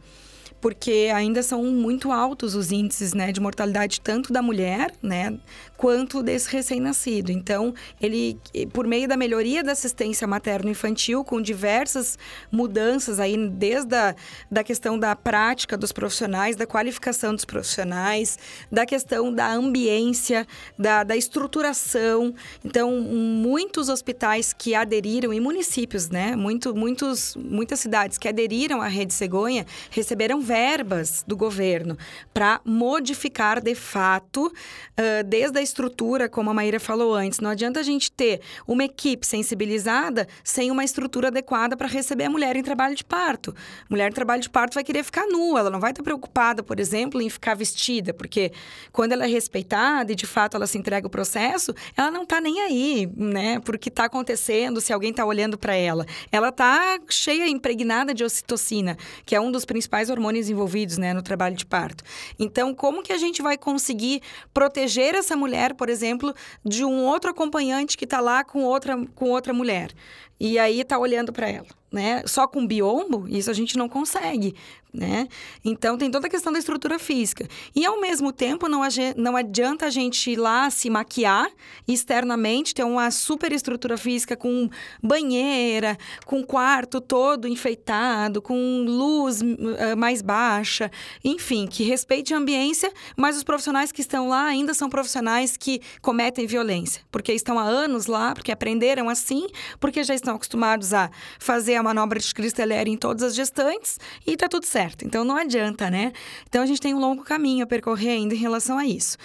[0.60, 5.38] Porque ainda são muito altos os índices né, de mortalidade tanto da mulher, né,
[5.76, 7.30] quanto desse recém-nascido.
[7.30, 8.38] Então, ele,
[8.72, 12.18] por meio da melhoria da assistência materno-infantil, com diversas
[12.50, 14.14] mudanças aí, desde a
[14.50, 18.38] da questão da prática dos profissionais, da qualificação dos profissionais,
[18.70, 20.46] da questão da ambiência,
[20.78, 22.34] da, da estruturação.
[22.64, 28.88] Então, muitos hospitais que aderiram, e municípios, né, muito, muitos, muitas cidades que aderiram à
[28.88, 31.96] Rede Cegonha, receberam verbas do governo
[32.32, 37.40] para modificar de fato, uh, desde a estrutura, como a Maíra falou antes.
[37.40, 42.30] Não adianta a gente ter uma equipe sensibilizada sem uma estrutura adequada para receber a
[42.30, 43.54] mulher em trabalho de parto.
[43.90, 46.78] Mulher em trabalho de parto vai querer ficar nua, ela não vai estar preocupada, por
[46.78, 48.52] exemplo, em ficar vestida, porque
[48.92, 52.40] quando ela é respeitada e de fato ela se entrega o processo, ela não está
[52.40, 56.06] nem aí, né, por que está acontecendo, se alguém está olhando para ela.
[56.30, 61.22] Ela está cheia, impregnada de ocitocina, que é um dos principais hormônios envolvidos né, no
[61.22, 62.04] trabalho de parto.
[62.38, 64.20] Então, como que a gente vai conseguir
[64.52, 69.30] proteger essa mulher, por exemplo, de um outro acompanhante que está lá com outra, com
[69.30, 69.92] outra mulher?
[70.38, 72.24] E aí está olhando para ela né?
[72.26, 74.56] Só com biombo, isso a gente não consegue,
[74.92, 75.28] né?
[75.64, 77.46] Então tem toda a questão da estrutura física.
[77.74, 78.80] E ao mesmo tempo não,
[79.16, 81.48] não adianta a gente ir lá se maquiar
[81.86, 84.68] externamente, ter uma super estrutura física com
[85.00, 90.90] banheira, com quarto todo enfeitado, com luz uh, mais baixa,
[91.24, 95.80] enfim, que respeite a ambiência, mas os profissionais que estão lá ainda são profissionais que
[96.02, 99.46] cometem violência, porque estão há anos lá, porque aprenderam assim,
[99.78, 104.36] porque já estão acostumados a fazer a manobra de Cristeller em todas as gestantes e
[104.36, 105.04] tá tudo certo.
[105.04, 106.12] Então não adianta, né?
[106.48, 109.16] Então a gente tem um longo caminho a percorrer ainda em relação a isso.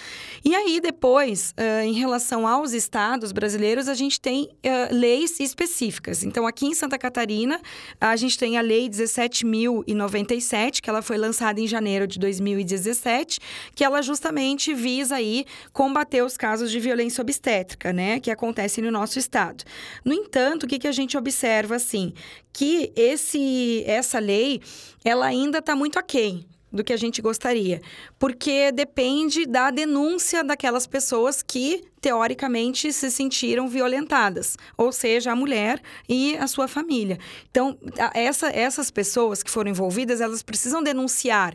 [0.44, 6.22] E aí depois, uh, em relação aos estados brasileiros, a gente tem uh, leis específicas.
[6.22, 7.60] Então aqui em Santa Catarina,
[8.00, 13.40] a gente tem a lei 17.097, que ela foi lançada em janeiro de 2017,
[13.74, 18.90] que ela justamente visa aí combater os casos de violência obstétrica, né, que acontecem no
[18.90, 19.64] nosso estado.
[20.04, 22.12] No entanto, o que, que a gente observa assim,
[22.52, 24.60] que esse essa lei
[25.04, 27.80] ela ainda está muito aquém do que a gente gostaria,
[28.18, 35.80] porque depende da denúncia daquelas pessoas que teoricamente se sentiram violentadas, ou seja, a mulher
[36.08, 37.18] e a sua família.
[37.50, 37.78] Então,
[38.14, 41.54] essa, essas pessoas que foram envolvidas, elas precisam denunciar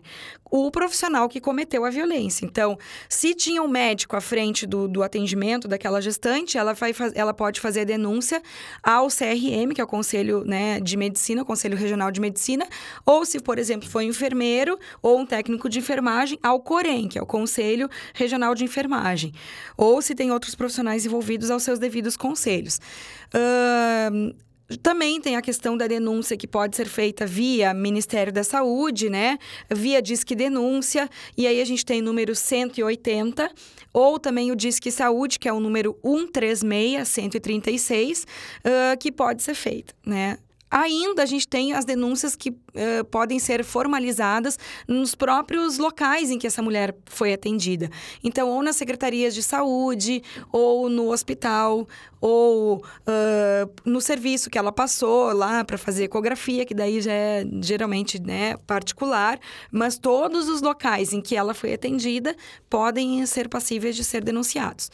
[0.49, 2.45] o profissional que cometeu a violência.
[2.45, 2.77] Então,
[3.09, 7.59] se tinha um médico à frente do, do atendimento daquela gestante, ela, vai ela pode
[7.59, 8.41] fazer a denúncia
[8.81, 12.67] ao CRM, que é o Conselho né, de Medicina, o Conselho Regional de Medicina,
[13.05, 17.17] ou se, por exemplo, foi um enfermeiro ou um técnico de enfermagem, ao COREM, que
[17.17, 19.33] é o Conselho Regional de Enfermagem.
[19.75, 22.79] Ou se tem outros profissionais envolvidos aos seus devidos conselhos.
[23.33, 24.35] Uh,
[24.81, 29.37] também tem a questão da denúncia que pode ser feita via Ministério da Saúde, né?
[29.69, 33.51] Via Disque Denúncia, e aí a gente tem o número 180,
[33.93, 39.53] ou também o Disque Saúde, que é o número 136 136, uh, que pode ser
[39.53, 40.37] feita, né?
[40.69, 46.37] Ainda a gente tem as denúncias que uh, podem ser formalizadas nos próprios locais em
[46.37, 47.89] que essa mulher foi atendida.
[48.23, 51.87] Então, ou nas secretarias de saúde, ou no hospital,
[52.19, 57.45] ou uh, no serviço que ela passou lá para fazer ecografia, que daí já é
[57.61, 59.39] geralmente né, particular,
[59.71, 62.35] mas todos os locais em que ela foi atendida
[62.69, 64.89] podem ser passíveis de ser denunciados.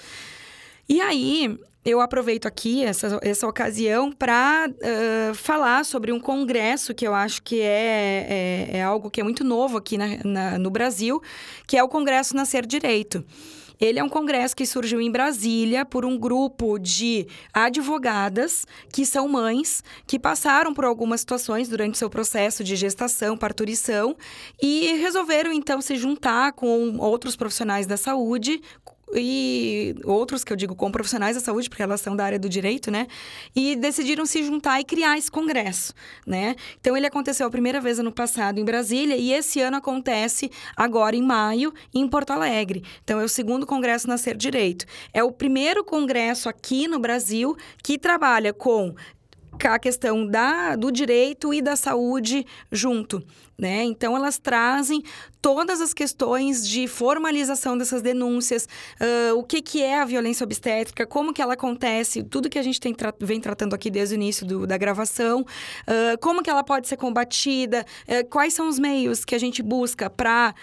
[0.91, 7.07] E aí, eu aproveito aqui essa, essa ocasião para uh, falar sobre um congresso que
[7.07, 10.69] eu acho que é, é, é algo que é muito novo aqui na, na, no
[10.69, 11.21] Brasil,
[11.65, 13.23] que é o Congresso Nascer Direito.
[13.81, 19.27] Ele é um congresso que surgiu em Brasília por um grupo de advogadas que são
[19.27, 24.15] mães, que passaram por algumas situações durante seu processo de gestação, parturição,
[24.61, 28.61] e resolveram então se juntar com outros profissionais da saúde,
[29.15, 32.49] e outros que eu digo com profissionais da saúde, porque elas são da área do
[32.49, 33.07] direito, né?
[33.55, 35.93] E decidiram se juntar e criar esse congresso,
[36.25, 36.55] né?
[36.79, 41.15] Então ele aconteceu a primeira vez ano passado em Brasília e esse ano acontece agora
[41.15, 42.83] em maio em Porto Alegre.
[43.03, 44.85] Então é o segundo congresso Nascer Direito.
[45.13, 48.95] É o primeiro congresso aqui no Brasil que trabalha com
[49.63, 53.23] a questão da, do direito e da saúde junto.
[53.61, 53.83] Né?
[53.83, 55.03] Então, elas trazem
[55.39, 58.67] todas as questões de formalização dessas denúncias,
[58.99, 62.63] uh, o que, que é a violência obstétrica, como que ela acontece, tudo que a
[62.63, 66.49] gente tem tra vem tratando aqui desde o início do, da gravação, uh, como que
[66.49, 70.53] ela pode ser combatida, uh, quais são os meios que a gente busca para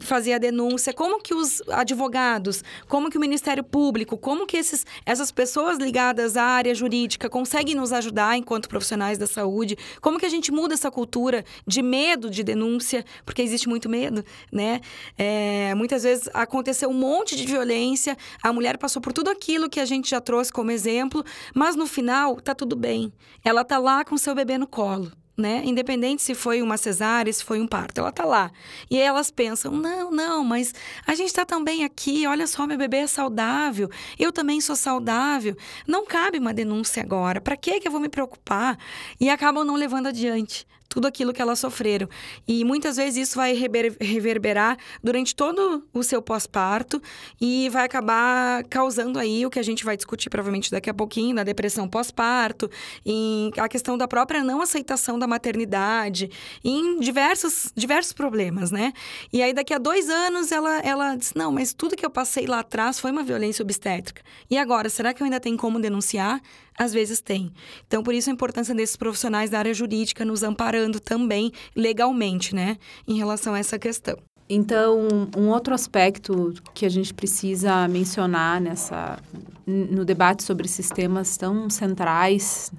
[0.00, 4.84] fazer a denúncia, como que os advogados, como que o Ministério Público, como que esses,
[5.06, 10.26] essas pessoas ligadas à área jurídica conseguem nos ajudar enquanto profissionais da saúde, como que
[10.26, 14.80] a gente muda essa cultura de medo de denúncia, porque existe muito medo, né?
[15.16, 19.80] É, muitas vezes aconteceu um monte de violência, a mulher passou por tudo aquilo que
[19.80, 23.12] a gente já trouxe como exemplo, mas no final tá tudo bem.
[23.44, 25.62] Ela tá lá com seu bebê no colo né?
[25.64, 28.50] Independente se foi uma cesárea, se foi um parto, ela tá lá.
[28.90, 30.74] E elas pensam: não, não, mas
[31.06, 34.76] a gente tá tão bem aqui, olha só, meu bebê é saudável, eu também sou
[34.76, 35.56] saudável.
[35.86, 38.78] Não cabe uma denúncia agora, para que eu vou me preocupar?
[39.18, 42.06] E acabam não levando adiante tudo aquilo que elas sofreram.
[42.46, 47.00] E muitas vezes isso vai reverberar durante todo o seu pós-parto
[47.40, 51.34] e vai acabar causando aí o que a gente vai discutir provavelmente daqui a pouquinho,
[51.34, 52.70] da depressão pós-parto,
[53.06, 56.30] em a questão da própria não aceitação da maternidade,
[56.62, 58.92] em diversos, diversos problemas, né?
[59.32, 62.46] E aí daqui a dois anos ela, ela diz, não, mas tudo que eu passei
[62.46, 64.22] lá atrás foi uma violência obstétrica.
[64.50, 66.42] E agora, será que eu ainda tenho como denunciar?
[66.78, 67.52] Às vezes tem.
[67.86, 72.78] Então, por isso a importância desses profissionais da área jurídica nos amparando também legalmente, né,
[73.06, 74.16] em relação a essa questão.
[74.48, 79.18] Então, um outro aspecto que a gente precisa mencionar nessa
[79.66, 82.72] no debate sobre sistemas tão centrais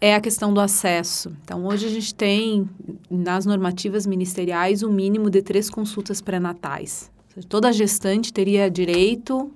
[0.00, 1.32] é a questão do acesso.
[1.44, 2.68] Então, hoje a gente tem
[3.10, 7.10] nas normativas ministeriais o um mínimo de três consultas pré-natais.
[7.48, 9.52] Toda gestante teria direito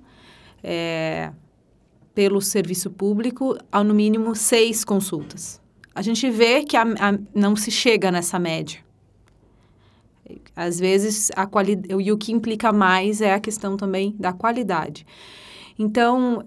[0.63, 1.31] é,
[2.17, 5.61] pelo serviço público a no mínimo seis consultas.
[5.93, 8.79] A gente vê que a, a, não se chega nessa média.
[10.55, 15.05] Às vezes, a qualidade, e o que implica mais é a questão também da qualidade.
[15.77, 16.43] Então,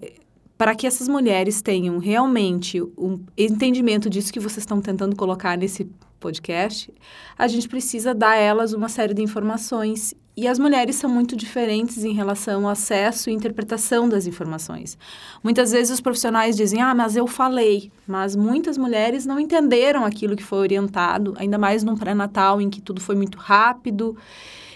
[0.57, 5.89] para que essas mulheres tenham realmente um entendimento disso que vocês estão tentando colocar nesse
[6.19, 6.93] podcast,
[7.37, 11.35] a gente precisa dar a elas uma série de informações e as mulheres são muito
[11.35, 14.97] diferentes em relação ao acesso e interpretação das informações.
[15.43, 17.91] Muitas vezes os profissionais dizem, ah, mas eu falei.
[18.07, 22.81] Mas muitas mulheres não entenderam aquilo que foi orientado, ainda mais num pré-natal em que
[22.81, 24.17] tudo foi muito rápido,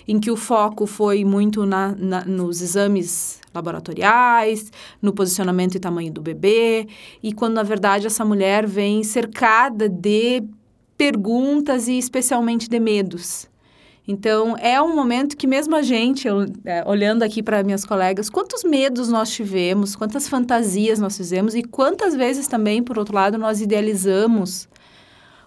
[0.08, 6.13] em que o foco foi muito na, na, nos exames laboratoriais, no posicionamento e tamanho
[6.13, 6.88] do bebê,
[7.23, 10.43] e quando na verdade essa mulher vem cercada de
[10.95, 13.49] perguntas e especialmente de medos.
[14.08, 18.30] Então, é um momento que mesmo a gente, eu, é, olhando aqui para minhas colegas,
[18.30, 23.38] quantos medos nós tivemos, quantas fantasias nós fizemos e quantas vezes também, por outro lado,
[23.38, 24.70] nós idealizamos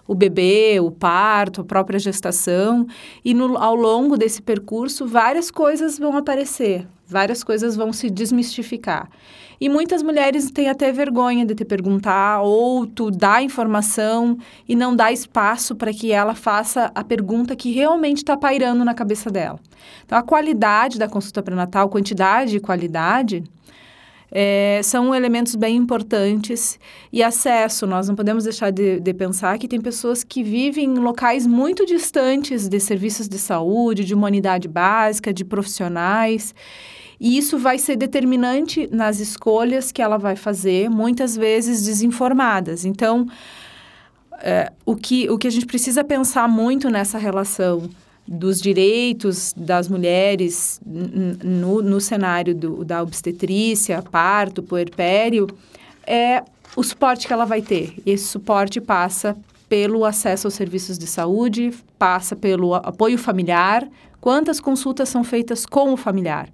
[0.09, 2.87] o bebê, o parto, a própria gestação.
[3.25, 9.09] E no, ao longo desse percurso, várias coisas vão aparecer, várias coisas vão se desmistificar.
[9.61, 14.94] E muitas mulheres têm até vergonha de te perguntar ou tu dá informação e não
[14.94, 19.59] dá espaço para que ela faça a pergunta que realmente está pairando na cabeça dela.
[20.05, 23.42] Então, a qualidade da consulta pré-natal, quantidade e qualidade,
[24.31, 26.79] é, são elementos bem importantes.
[27.12, 30.99] E acesso, nós não podemos deixar de, de, pensar que tem pessoas que vivem em
[30.99, 36.55] locais muito distantes de serviços de saúde, de uma unidade básica, de profissionais.
[37.20, 42.85] E isso vai ser determinante nas escolhas que ela vai fazer, muitas vezes desinformadas.
[42.85, 43.26] Então,
[44.40, 47.90] é, o, que, o que a gente precisa pensar muito nessa relação
[48.26, 55.48] dos direitos das mulheres no, no cenário do, da obstetrícia, parto, puerpério,
[56.07, 56.44] é
[56.76, 57.94] o suporte que ela vai ter.
[58.04, 59.37] Esse suporte passa
[59.68, 63.88] pelo acesso aos serviços de saúde, passa pelo apoio familiar.
[64.20, 66.48] Quantas consultas são feitas com o familiar?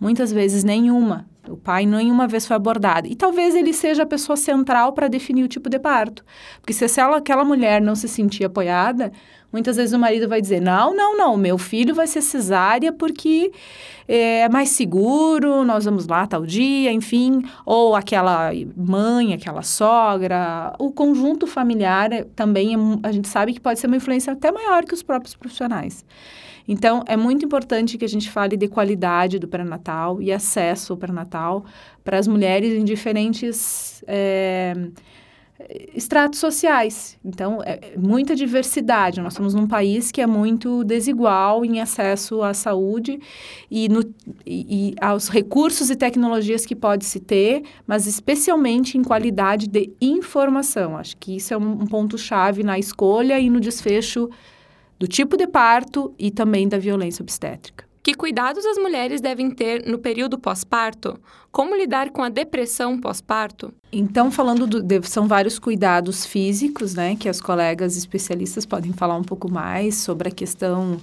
[0.00, 1.26] Muitas vezes nenhuma.
[1.48, 3.08] O pai nenhuma vez foi abordado.
[3.08, 6.24] E talvez ele seja a pessoa central para definir o tipo de parto.
[6.60, 9.10] Porque se ela, aquela mulher não se sentir apoiada,
[9.50, 13.50] muitas vezes o marido vai dizer: não, não, não, meu filho vai ser cesárea porque
[14.06, 17.42] é mais seguro, nós vamos lá tal dia, enfim.
[17.64, 20.74] Ou aquela mãe, aquela sogra.
[20.78, 24.84] O conjunto familiar também, é, a gente sabe que pode ser uma influência até maior
[24.84, 26.04] que os próprios profissionais.
[26.68, 30.98] Então, é muito importante que a gente fale de qualidade do pré-natal e acesso ao
[30.98, 31.64] pré-natal
[32.04, 34.74] para as mulheres em diferentes é,
[35.94, 37.18] estratos sociais.
[37.24, 39.20] Então, é muita diversidade.
[39.22, 43.18] Nós somos num país que é muito desigual em acesso à saúde
[43.70, 44.00] e, no,
[44.44, 49.90] e, e aos recursos e tecnologias que pode se ter, mas especialmente em qualidade de
[50.02, 50.98] informação.
[50.98, 54.28] Acho que isso é um, um ponto-chave na escolha e no desfecho
[54.98, 57.86] do tipo de parto e também da violência obstétrica.
[58.02, 61.20] Que cuidados as mulheres devem ter no período pós-parto?
[61.52, 63.72] Como lidar com a depressão pós-parto?
[63.92, 69.16] Então, falando do, de, são vários cuidados físicos, né, que as colegas especialistas podem falar
[69.16, 70.98] um pouco mais sobre a questão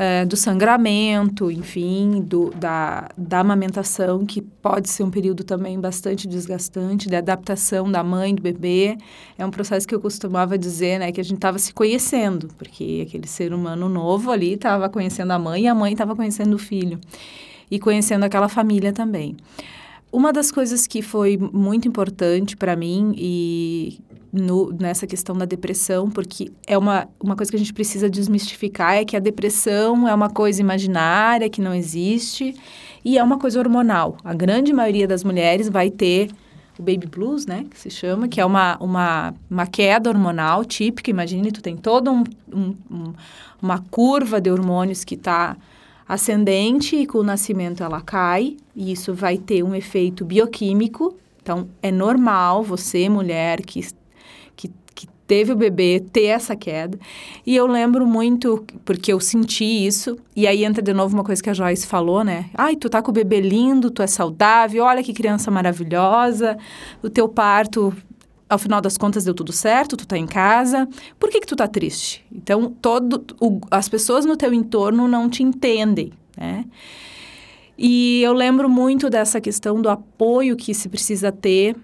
[0.00, 6.28] é, do sangramento, enfim, do, da, da amamentação, que pode ser um período também bastante
[6.28, 8.96] desgastante, da adaptação da mãe, do bebê.
[9.36, 13.04] É um processo que eu costumava dizer, né, que a gente estava se conhecendo, porque
[13.08, 16.58] aquele ser humano novo ali estava conhecendo a mãe e a mãe estava conhecendo o
[16.60, 17.00] filho.
[17.68, 19.36] E conhecendo aquela família também.
[20.12, 23.98] Uma das coisas que foi muito importante para mim e
[24.32, 28.94] no, nessa questão da depressão, porque é uma, uma coisa que a gente precisa desmistificar,
[28.94, 32.54] é que a depressão é uma coisa imaginária, que não existe,
[33.04, 34.16] e é uma coisa hormonal.
[34.22, 36.30] A grande maioria das mulheres vai ter
[36.78, 41.10] o baby blues, né, que se chama, que é uma, uma, uma queda hormonal típica.
[41.10, 42.22] Imagine, tu tem toda um,
[42.52, 43.12] um, um,
[43.60, 45.56] uma curva de hormônios que está
[46.08, 51.16] ascendente e com o nascimento ela cai, e isso vai ter um efeito bioquímico.
[51.42, 53.80] Então, é normal você, mulher que
[55.28, 56.98] teve o bebê ter essa queda.
[57.46, 61.40] E eu lembro muito, porque eu senti isso, e aí entra de novo uma coisa
[61.42, 62.46] que a Joyce falou, né?
[62.54, 66.56] Ai, tu tá com o bebê lindo, tu é saudável, olha que criança maravilhosa,
[67.02, 67.94] o teu parto
[68.48, 70.88] ao final das contas deu tudo certo, tu tá em casa,
[71.20, 72.24] por que que tu tá triste?
[72.32, 76.64] Então, todo, o, as pessoas no teu entorno não te entendem, né?
[77.76, 81.76] E eu lembro muito dessa questão do apoio que se precisa ter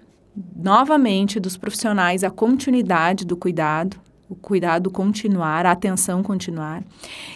[0.57, 3.97] novamente dos profissionais a continuidade do cuidado,
[4.28, 6.82] o cuidado continuar, a atenção continuar.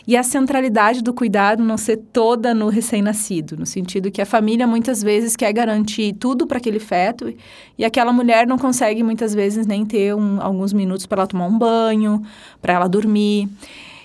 [0.06, 4.66] E a centralidade do cuidado não ser toda no recém-nascido, no sentido que a família
[4.66, 7.32] muitas vezes quer garantir tudo para aquele feto
[7.76, 11.46] e aquela mulher não consegue muitas vezes nem ter um, alguns minutos para ela tomar
[11.46, 12.22] um banho,
[12.60, 13.48] para ela dormir.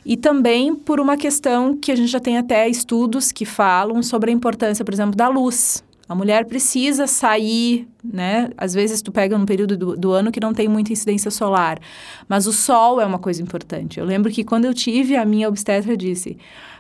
[0.06, 4.30] E também por uma questão que a gente já tem até estudos que falam sobre
[4.30, 5.82] a importância, por exemplo, da luz.
[6.08, 8.50] A mulher precisa sair, né?
[8.58, 11.80] Às vezes tu pega um período do, do, ano que não tem muita incidência solar,
[12.28, 14.00] mas o sol é uma coisa importante.
[14.00, 16.38] Eu lembro que quando eu tive a minha obstetra disse: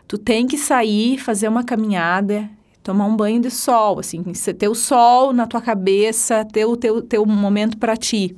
[0.07, 2.49] "Tu tem que sair, fazer uma caminhada,
[2.83, 4.21] tomar um banho de sol, assim,
[4.57, 8.35] ter o sol na tua cabeça, ter o teu, teu momento para ti".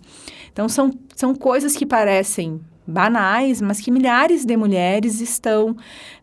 [0.53, 5.75] Então são são coisas que parecem banais, mas que milhares de mulheres estão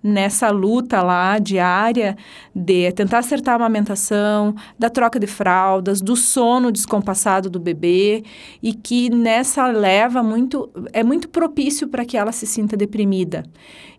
[0.02, 2.16] nessa luta lá diária
[2.54, 8.24] de tentar acertar a amamentação, da troca de fraldas, do sono descompassado do bebê
[8.62, 13.44] e que nessa leva muito é muito propício para que ela se sinta deprimida.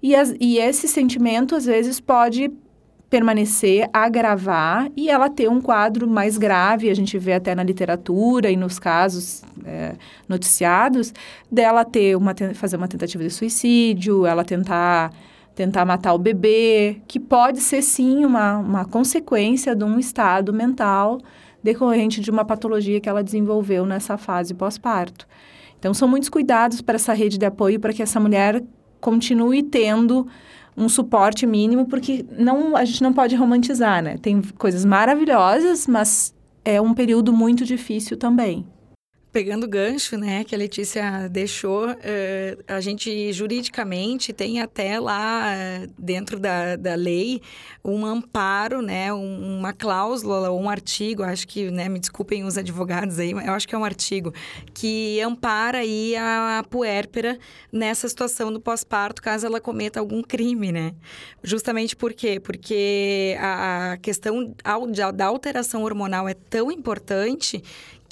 [0.02, 2.52] E, as, e esse sentimento às vezes pode
[3.14, 8.50] permanecer, agravar e ela ter um quadro mais grave, a gente vê até na literatura
[8.50, 9.94] e nos casos é,
[10.28, 11.14] noticiados,
[11.52, 15.14] dela ter uma, fazer uma tentativa de suicídio, ela tentar
[15.54, 21.20] tentar matar o bebê, que pode ser sim uma, uma consequência de um estado mental
[21.62, 25.28] decorrente de uma patologia que ela desenvolveu nessa fase pós-parto.
[25.78, 28.64] Então, são muitos cuidados para essa rede de apoio para que essa mulher
[29.00, 30.26] continue tendo
[30.76, 34.18] um suporte mínimo, porque não, a gente não pode romantizar, né?
[34.18, 36.34] Tem coisas maravilhosas, mas
[36.66, 38.66] é um período muito difícil também.
[39.34, 45.56] Pegando o gancho, né, que a Letícia deixou, uh, a gente juridicamente tem até lá
[45.56, 47.42] uh, dentro da, da lei
[47.84, 53.18] um amparo, né, um, uma cláusula, um artigo, acho que, né, me desculpem os advogados
[53.18, 54.32] aí, eu acho que é um artigo
[54.72, 57.40] que ampara aí a, a puérpera
[57.72, 60.94] nessa situação do pós-parto, caso ela cometa algum crime, né?
[61.42, 62.40] Justamente por quê?
[62.40, 64.54] Porque a, a questão
[65.16, 67.64] da alteração hormonal é tão importante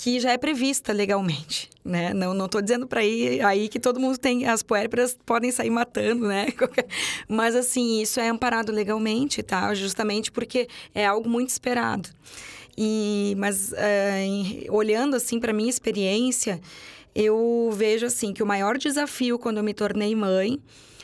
[0.01, 2.11] que já é prevista legalmente, né?
[2.11, 5.69] Não não estou dizendo para ir aí que todo mundo tem as puérperas podem sair
[5.69, 6.47] matando, né?
[7.29, 9.71] Mas assim, isso é amparado legalmente, tá?
[9.75, 12.09] Justamente porque é algo muito esperado.
[12.75, 13.75] E mas uh,
[14.17, 16.59] em, olhando assim para minha experiência,
[17.13, 20.59] eu vejo assim que o maior desafio quando eu me tornei mãe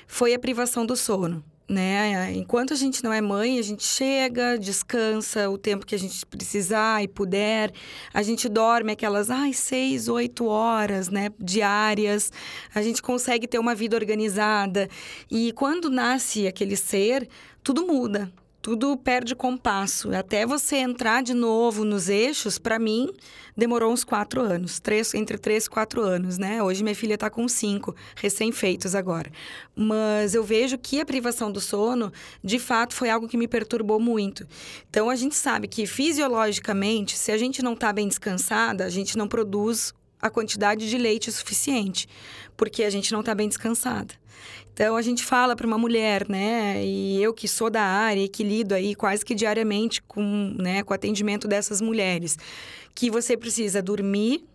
[0.07, 2.31] foi a privação do sono né?
[2.33, 6.25] Enquanto a gente não é mãe, a gente chega, descansa o tempo que a gente
[6.25, 7.71] precisar e puder.
[8.13, 11.29] A gente dorme aquelas, ai, seis, oito horas, né?
[11.39, 12.31] Diárias.
[12.73, 14.89] A gente consegue ter uma vida organizada.
[15.29, 17.27] E quando nasce aquele ser,
[17.63, 18.31] tudo muda
[18.67, 20.13] tudo perde compasso.
[20.13, 23.09] Até você entrar de novo nos eixos, para mim,
[23.55, 24.77] demorou uns quatro anos.
[24.77, 26.61] Três, entre três e quatro anos, né?
[26.61, 29.31] Hoje minha filha está com cinco, recém-feitos agora.
[29.73, 32.11] Mas eu vejo que a privação do sono,
[32.43, 34.45] de fato, foi algo que me perturbou muito.
[34.89, 39.17] Então, a gente sabe que, fisiologicamente, se a gente não está bem descansada, a gente
[39.17, 42.07] não produz a quantidade de leite suficiente,
[42.55, 44.13] porque a gente não está bem descansada.
[44.73, 46.85] Então a gente fala para uma mulher, né?
[46.85, 50.83] E eu que sou da área e que lido aí quase que diariamente com, né,
[50.83, 52.37] com o atendimento dessas mulheres,
[52.93, 54.45] que você precisa dormir,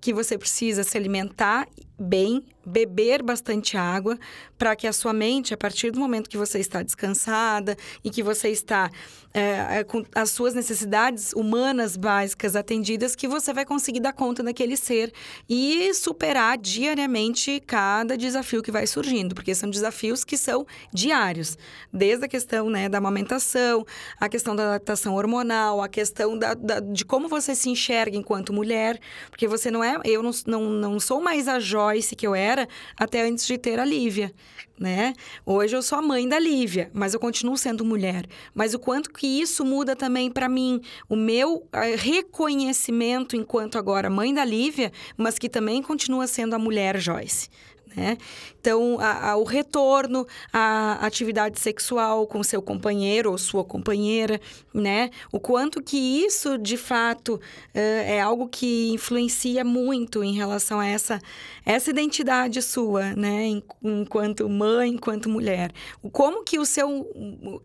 [0.00, 1.66] que você precisa se alimentar
[1.98, 4.18] bem, beber bastante água,
[4.58, 8.22] para que a sua mente, a partir do momento que você está descansada e que
[8.22, 8.90] você está
[9.34, 14.76] é, com as suas necessidades humanas básicas atendidas, que você vai conseguir dar conta daquele
[14.76, 15.12] ser
[15.48, 21.58] e superar diariamente cada desafio que vai surgindo, porque são desafios que são diários,
[21.92, 23.84] desde a questão né, da amamentação,
[24.18, 28.52] a questão da adaptação hormonal, a questão da, da, de como você se enxerga enquanto
[28.52, 32.26] mulher, porque você não é, eu não, não, não sou mais a jovem Joyce que
[32.26, 34.32] eu era até antes de ter a Lívia,
[34.78, 35.12] né?
[35.44, 38.26] Hoje eu sou a mãe da Lívia, mas eu continuo sendo mulher.
[38.54, 44.32] Mas o quanto que isso muda também para mim, o meu reconhecimento enquanto agora mãe
[44.32, 47.48] da Lívia, mas que também continua sendo a mulher Joyce,
[47.96, 48.18] né?
[48.60, 54.40] Então, a, a, o retorno à atividade sexual com seu companheiro ou sua companheira,
[54.72, 55.10] né?
[55.30, 57.40] O quanto que isso, de fato,
[57.72, 61.20] é, é algo que influencia muito em relação a essa,
[61.64, 63.60] essa identidade sua, né?
[63.82, 65.72] Enquanto mãe, enquanto mulher.
[66.12, 67.06] Como que o seu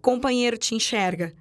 [0.01, 1.33] companheiro te enxerga?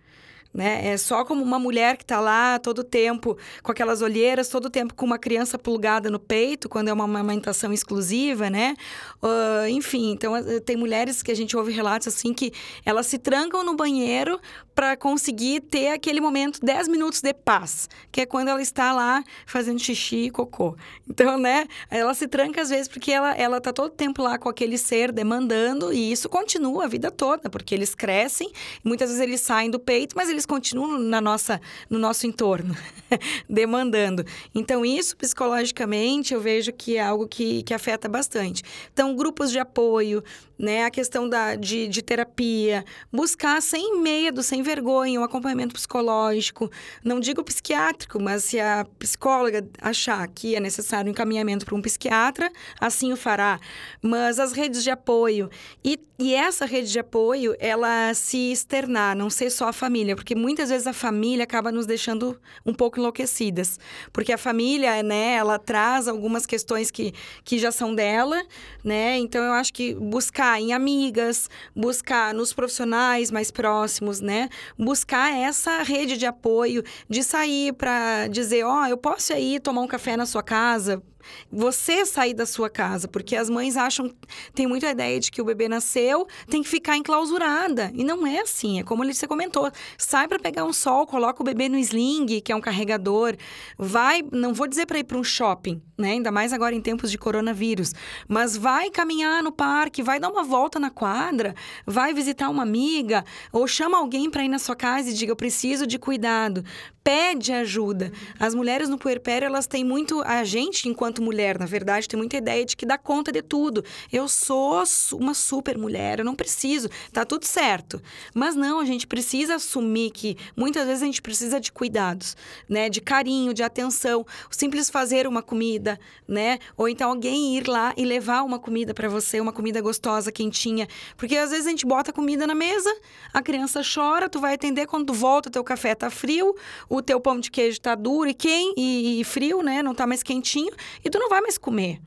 [0.53, 0.89] Né?
[0.89, 4.95] É só como uma mulher que está lá todo tempo com aquelas olheiras, todo tempo
[4.95, 8.75] com uma criança plugada no peito, quando é uma amamentação exclusiva, né?
[9.23, 12.53] Uh, enfim, então eh, tem mulheres que a gente ouve relatos assim que
[12.85, 14.41] elas se trancam no banheiro
[14.75, 19.25] para conseguir ter aquele momento 10 minutos de paz, que é quando ela está lá
[19.45, 20.77] fazendo xixi e cocô.
[21.09, 24.49] Então, né, ela se tranca às vezes porque ela ela tá todo tempo lá com
[24.49, 28.51] aquele ser demandando e isso continua a vida toda, porque eles crescem,
[28.85, 32.77] muitas vezes eles saem do peito, mas eles continuam na nossa no nosso entorno,
[33.49, 34.25] demandando.
[34.55, 38.63] Então, isso psicologicamente eu vejo que é algo que, que afeta bastante.
[38.93, 40.23] Então, grupos de apoio,
[40.59, 46.71] né, a questão da, de, de terapia, buscar sem medo, sem vergonha, um acompanhamento psicológico,
[47.05, 51.83] não digo psiquiátrico, mas se a psicóloga achar que é necessário um encaminhamento para um
[51.83, 53.61] psiquiatra, assim o fará.
[54.03, 55.49] Mas as redes de apoio,
[55.85, 60.28] e, e essa rede de apoio, ela se externar, não ser só a família, porque
[60.35, 63.79] muitas vezes a família acaba nos deixando um pouco enlouquecidas,
[64.13, 67.13] porque a família, né, ela traz algumas questões que,
[67.45, 68.43] que já são dela,
[68.85, 74.49] né, então eu acho que buscar em amigas, buscar nos profissionais mais próximos, né,
[74.79, 79.83] buscar essa rede de apoio, de sair para dizer, ó, oh, eu posso ir tomar
[79.83, 81.03] um café na sua casa,
[81.51, 84.11] você sair da sua casa, porque as mães acham,
[84.55, 87.91] tem muita ideia de que o bebê nasceu, tem que ficar enclausurada.
[87.95, 89.71] E não é assim, é como você comentou.
[89.97, 93.37] Sai para pegar um sol, coloca o bebê no sling, que é um carregador,
[93.79, 96.13] vai, não vou dizer para ir para um shopping, né?
[96.13, 97.93] Ainda mais agora em tempos de coronavírus,
[98.29, 103.25] mas vai caminhar no parque, vai dar uma volta na quadra, vai visitar uma amiga
[103.53, 106.65] ou chama alguém para ir na sua casa e diga eu preciso de cuidado
[107.09, 108.13] pede ajuda.
[108.39, 110.21] As mulheres no puerpério, elas têm muito.
[110.27, 113.83] A gente, enquanto mulher, na verdade, tem muita ideia de que dá conta de tudo.
[114.13, 114.85] Eu sou
[115.15, 117.99] uma super mulher, eu não preciso, tá tudo certo.
[118.35, 122.37] Mas não, a gente precisa assumir que muitas vezes a gente precisa de cuidados,
[122.69, 122.91] né?
[122.91, 124.27] De carinho, de atenção.
[124.51, 125.88] O simples fazer uma comida,
[126.27, 126.59] né?
[126.77, 130.89] Ou então alguém ir lá e levar uma comida para você, uma comida gostosa, quentinha.
[131.17, 132.91] Porque às vezes a gente bota comida na mesa,
[133.33, 136.55] a criança chora, tu vai atender quando tu volta, teu café tá frio,
[136.89, 138.37] o teu pão de queijo tá duro e
[138.77, 139.83] e, e frio, né?
[139.83, 140.73] Não tá mais quentinho
[141.05, 142.01] e tu não vai mais comer.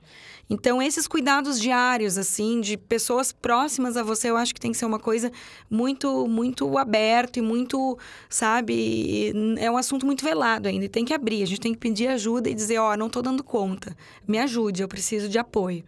[0.52, 4.78] Então, esses cuidados diários, assim, de pessoas próximas a você, eu acho que tem que
[4.78, 5.32] ser uma coisa
[5.70, 7.98] muito, muito aberto e muito,
[8.30, 10.84] sabe, é um assunto muito velado ainda.
[10.84, 13.10] E tem que abrir, a gente tem que pedir ajuda e dizer, ó, oh, não
[13.10, 13.96] tô dando conta,
[14.28, 15.86] me ajude, eu preciso de apoio.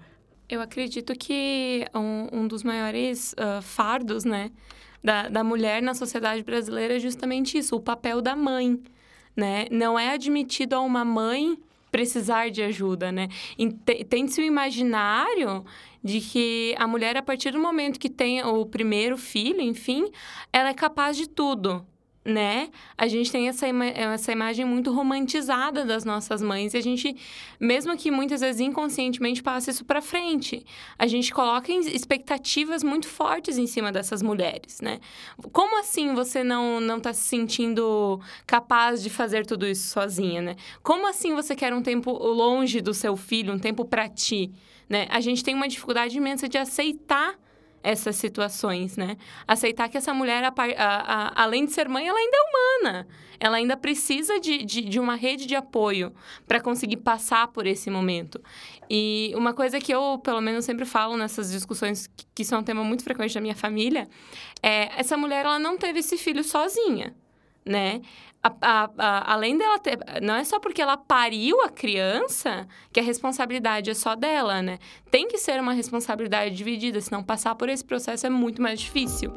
[0.47, 4.49] Eu acredito que um, um dos maiores uh, fardos, né,
[5.03, 8.81] da, da mulher na sociedade brasileira é justamente isso, o papel da mãe,
[9.35, 9.65] né?
[9.69, 11.57] Não é admitido a uma mãe
[11.93, 13.27] precisar de ajuda, né?
[14.09, 15.63] Tem-se o imaginário
[16.03, 20.09] de que a mulher, a partir do momento que tem o primeiro filho, enfim,
[20.51, 21.85] ela é capaz de tudo
[22.25, 22.69] né?
[22.97, 27.15] A gente tem essa, ima essa imagem muito romantizada das nossas mães e a gente,
[27.59, 30.65] mesmo que muitas vezes inconscientemente, passa isso para frente.
[30.97, 34.99] A gente coloca expectativas muito fortes em cima dessas mulheres, né?
[35.51, 40.55] Como assim você não não está se sentindo capaz de fazer tudo isso sozinha, né?
[40.81, 44.51] Como assim você quer um tempo longe do seu filho, um tempo para ti,
[44.87, 45.07] né?
[45.09, 47.35] A gente tem uma dificuldade imensa de aceitar
[47.83, 49.17] essas situações, né?
[49.45, 53.07] Aceitar que essa mulher, a, a, a, além de ser mãe, ela ainda é humana.
[53.39, 56.13] Ela ainda precisa de, de, de uma rede de apoio
[56.47, 58.41] para conseguir passar por esse momento.
[58.89, 62.63] E uma coisa que eu, pelo menos, sempre falo nessas discussões, que, que são um
[62.63, 64.07] tema muito frequente da minha família,
[64.61, 67.13] é essa mulher ela não teve esse filho sozinha
[67.65, 68.01] né?
[68.45, 69.97] A, a, a, além dela ter.
[70.21, 74.79] Não é só porque ela pariu a criança que a responsabilidade é só dela, né?
[75.09, 79.33] Tem que ser uma responsabilidade dividida, senão passar por esse processo é muito mais difícil.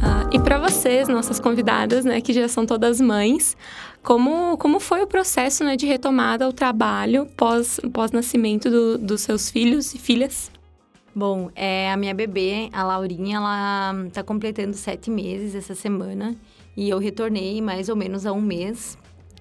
[0.00, 3.56] Ah, e para vocês, nossas convidadas, né, que já são todas mães,
[4.00, 9.50] como, como foi o processo né, de retomada ao trabalho pós, pós-nascimento do, dos seus
[9.50, 10.56] filhos e filhas?
[11.18, 16.36] Bom, é, a minha bebê, a Laurinha, ela tá completando sete meses essa semana.
[16.76, 18.96] E eu retornei mais ou menos há um mês.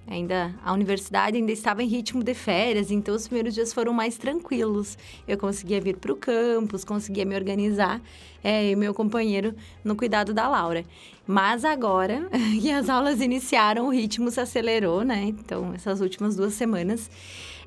[0.07, 4.17] Ainda a universidade ainda estava em ritmo de férias, então os primeiros dias foram mais
[4.17, 4.97] tranquilos.
[5.27, 8.01] Eu conseguia vir para o campus, conseguia me organizar,
[8.43, 9.53] é, e meu companheiro
[9.83, 10.83] no cuidado da Laura.
[11.27, 12.27] Mas agora
[12.59, 15.25] que as aulas iniciaram, o ritmo se acelerou, né?
[15.25, 17.07] Então, essas últimas duas semanas.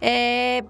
[0.01, 0.65] É,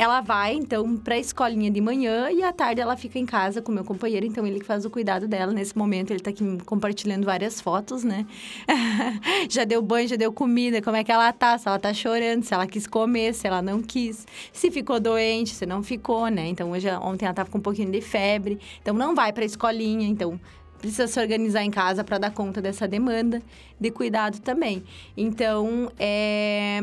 [0.00, 3.60] ela vai, então, para a escolinha de manhã e à tarde ela fica em casa
[3.60, 5.52] com meu companheiro, então ele que faz o cuidado dela.
[5.52, 8.24] Nesse momento, ele está aqui compartilhando várias fotos, né?
[9.50, 12.42] já deu banho, já deu comida, como é que ela tá, se ela tá chorando,
[12.42, 16.48] se ela quis comer, se ela não quis, se ficou doente, se não ficou, né?
[16.48, 19.46] Então, hoje, ontem ela tava com um pouquinho de febre, então não vai para a
[19.46, 20.40] escolinha, então
[20.78, 23.42] precisa se organizar em casa para dar conta dessa demanda
[23.78, 24.82] de cuidado também.
[25.14, 26.80] Então, é,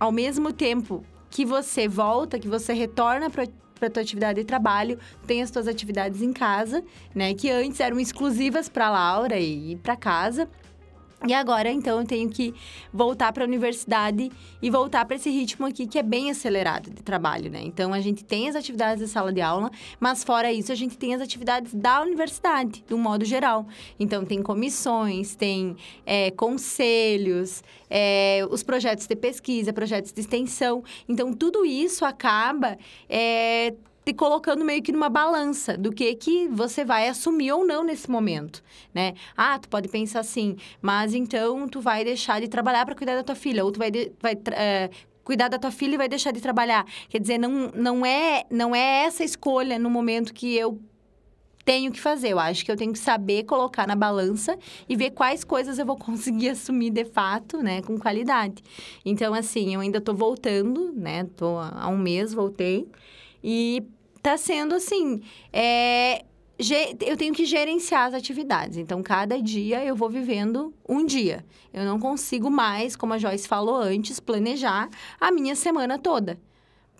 [0.00, 3.48] ao mesmo tempo que você volta, que você retorna para
[3.82, 7.98] para tua atividade de trabalho, tem as tuas atividades em casa, né, que antes eram
[7.98, 10.48] exclusivas para Laura e para casa.
[11.26, 12.52] E agora, então, eu tenho que
[12.92, 17.02] voltar para a universidade e voltar para esse ritmo aqui que é bem acelerado de
[17.02, 17.60] trabalho, né?
[17.62, 19.70] Então, a gente tem as atividades da sala de aula,
[20.00, 23.66] mas fora isso, a gente tem as atividades da universidade, do modo geral.
[24.00, 30.82] Então, tem comissões, tem é, conselhos, é, os projetos de pesquisa, projetos de extensão.
[31.08, 32.76] Então, tudo isso acaba
[33.08, 33.74] é,
[34.04, 38.10] te colocando meio que numa balança do que que você vai assumir ou não nesse
[38.10, 39.14] momento, né?
[39.36, 43.22] Ah, tu pode pensar assim, mas então tu vai deixar de trabalhar para cuidar da
[43.22, 44.90] tua filha, ou tu vai, de, vai é,
[45.24, 46.84] cuidar da tua filha e vai deixar de trabalhar.
[47.08, 50.80] Quer dizer, não, não, é, não é essa escolha no momento que eu
[51.64, 52.30] tenho que fazer.
[52.30, 55.86] Eu acho que eu tenho que saber colocar na balança e ver quais coisas eu
[55.86, 58.62] vou conseguir assumir de fato, né, com qualidade.
[59.04, 61.24] Então, assim, eu ainda tô voltando, né?
[61.36, 62.88] Tô há um mês, voltei.
[63.42, 63.82] E
[64.22, 65.20] tá sendo assim.
[65.52, 66.24] É,
[67.04, 68.76] eu tenho que gerenciar as atividades.
[68.76, 71.44] Então, cada dia eu vou vivendo um dia.
[71.72, 74.88] Eu não consigo mais, como a Joyce falou antes, planejar
[75.20, 76.38] a minha semana toda.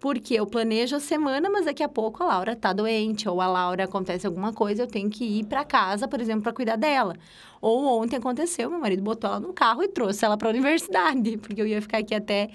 [0.01, 3.47] Porque eu planejo a semana, mas daqui a pouco a Laura tá doente, ou a
[3.47, 7.15] Laura acontece alguma coisa, eu tenho que ir para casa, por exemplo, para cuidar dela.
[7.61, 11.37] Ou ontem aconteceu, meu marido botou ela no carro e trouxe ela para a universidade,
[11.39, 12.51] porque eu ia ficar aqui até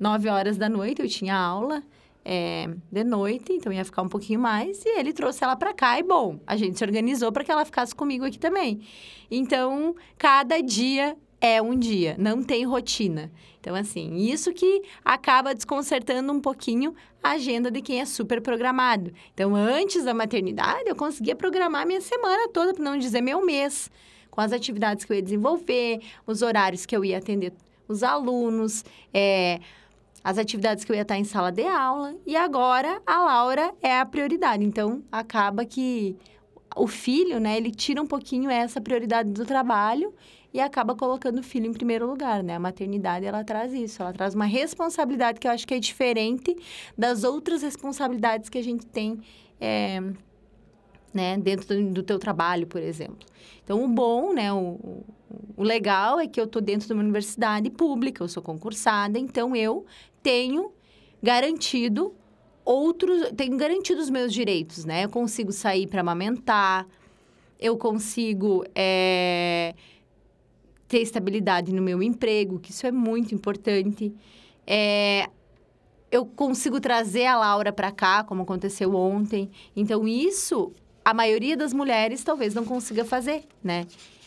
[0.00, 1.82] 9 horas da noite, eu tinha aula.
[2.28, 5.96] É, de noite, então ia ficar um pouquinho mais, e ele trouxe ela para cá,
[5.96, 8.80] e bom, a gente se organizou para que ela ficasse comigo aqui também.
[9.30, 13.30] Então, cada dia é um dia, não tem rotina.
[13.60, 19.12] Então, assim, isso que acaba desconcertando um pouquinho a agenda de quem é super programado.
[19.32, 23.88] Então, antes da maternidade, eu conseguia programar minha semana toda, para não dizer meu mês,
[24.32, 27.52] com as atividades que eu ia desenvolver, os horários que eu ia atender
[27.88, 29.60] os alunos, é,
[30.26, 32.16] as atividades que eu ia estar em sala de aula.
[32.26, 34.64] E agora, a Laura é a prioridade.
[34.64, 36.16] Então, acaba que
[36.74, 40.12] o filho, né, ele tira um pouquinho essa prioridade do trabalho
[40.52, 42.56] e acaba colocando o filho em primeiro lugar, né?
[42.56, 46.56] A maternidade, ela traz isso, ela traz uma responsabilidade que eu acho que é diferente
[46.98, 49.20] das outras responsabilidades que a gente tem
[49.60, 50.00] é,
[51.14, 53.24] né, dentro do, do teu trabalho, por exemplo.
[53.62, 55.04] Então, o bom, né, o,
[55.56, 59.54] o legal é que eu estou dentro de uma universidade pública, eu sou concursada, então
[59.56, 59.84] eu
[60.26, 60.72] tenho
[61.22, 62.12] garantido
[62.64, 65.04] outros, tenho garantido os meus direitos, né?
[65.04, 66.84] Eu consigo sair para amamentar,
[67.60, 69.72] eu consigo é,
[70.88, 74.12] ter estabilidade no meu emprego, que isso é muito importante.
[74.66, 75.28] É,
[76.10, 79.48] eu consigo trazer a Laura para cá, como aconteceu ontem.
[79.76, 80.72] Então, isso
[81.04, 83.86] a maioria das mulheres talvez não consiga fazer, né?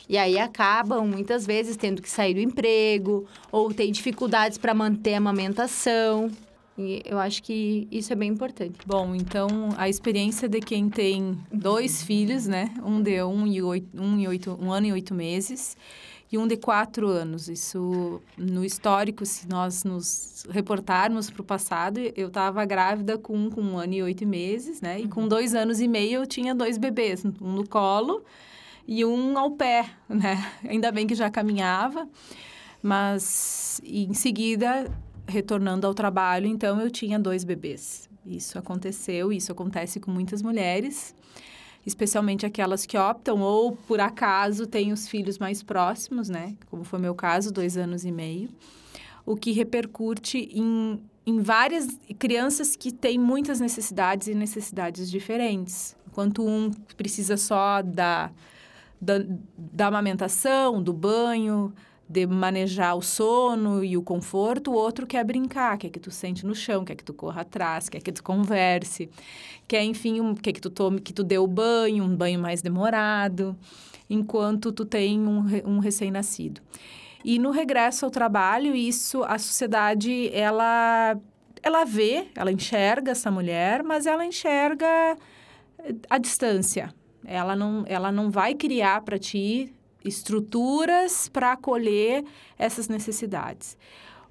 [0.10, 5.14] E aí acabam muitas vezes tendo que sair do emprego ou tem dificuldades para manter
[5.14, 6.32] a amamentação.
[6.76, 8.80] E eu acho que isso é bem importante.
[8.88, 9.47] Bom, então
[9.78, 12.74] a experiência de quem tem dois filhos, né?
[12.84, 15.78] Um de um, e oito, um, e oito, um ano e oito meses
[16.32, 17.47] e um de quatro anos.
[17.47, 23.49] Isso, no histórico, se nós nos reportarmos para o passado, eu estava grávida com um
[23.51, 24.99] com um ano e oito meses, né?
[24.99, 25.28] E com uhum.
[25.28, 28.24] dois anos e meio eu tinha dois bebês, um no colo
[28.91, 30.51] e um ao pé, né?
[30.67, 32.09] Ainda bem que já caminhava,
[32.81, 34.91] mas em seguida,
[35.27, 38.09] retornando ao trabalho, então eu tinha dois bebês.
[38.25, 41.13] Isso aconteceu, isso acontece com muitas mulheres
[41.85, 46.55] especialmente aquelas que optam ou por acaso têm os filhos mais próximos, né?
[46.69, 48.49] Como foi meu caso, dois anos e meio,
[49.25, 51.87] o que repercute em, em várias
[52.19, 55.95] crianças que têm muitas necessidades e necessidades diferentes.
[56.05, 58.29] Enquanto um precisa só da,
[59.01, 59.15] da,
[59.57, 61.73] da amamentação, do banho,
[62.09, 66.43] de manejar o sono e o conforto, o outro quer brincar, quer que tu sente
[66.43, 69.07] no chão, quer que tu corra atrás, quer que tu converse,
[69.67, 72.63] quer, enfim, um, quer que tu tome, que tu dê o banho, um banho mais
[72.63, 73.55] demorado,
[74.09, 76.61] enquanto tu tem um, um recém-nascido.
[77.23, 81.15] E no regresso ao trabalho, isso, a sociedade, ela,
[81.61, 85.15] ela vê, ela enxerga essa mulher, mas ela enxerga
[86.09, 86.91] a distância.
[87.26, 92.24] Ela não, ela não vai criar para ti estruturas para acolher
[92.57, 93.78] essas necessidades.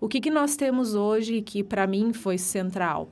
[0.01, 3.11] O que, que nós temos hoje que para mim foi central?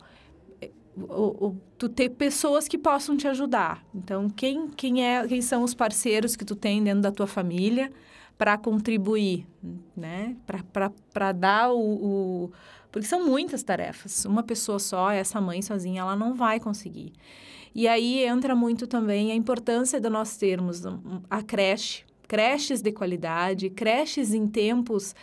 [0.96, 3.84] O, o, tu ter pessoas que possam te ajudar.
[3.94, 7.92] Então, quem, quem, é, quem são os parceiros que tu tem dentro da tua família
[8.38, 9.46] para contribuir,
[9.96, 10.36] né?
[11.12, 12.52] Para dar o, o...
[12.90, 14.24] Porque são muitas tarefas.
[14.24, 17.12] Uma pessoa só, essa mãe sozinha, ela não vai conseguir.
[17.78, 20.80] E aí entra muito também a importância de nós termos
[21.28, 25.14] a creche, creches de qualidade, creches em tempos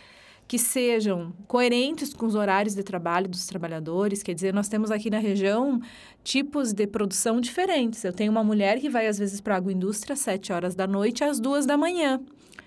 [0.46, 4.22] que sejam coerentes com os horários de trabalho dos trabalhadores.
[4.22, 5.80] Quer dizer, nós temos aqui na região
[6.22, 8.04] tipos de produção diferentes.
[8.04, 10.86] Eu tenho uma mulher que vai às vezes para a agroindústria às 7 horas da
[10.86, 12.20] noite às 2 da manhã.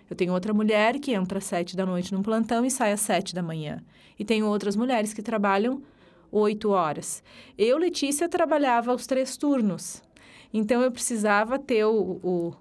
[0.09, 2.99] Eu tenho outra mulher que entra às 7 da noite num plantão e sai às
[2.99, 3.81] 7 da manhã.
[4.19, 5.81] E tenho outras mulheres que trabalham
[6.37, 7.23] 8 horas.
[7.57, 10.01] Eu, Letícia, trabalhava os três turnos.
[10.53, 12.53] Então, eu precisava ter o, o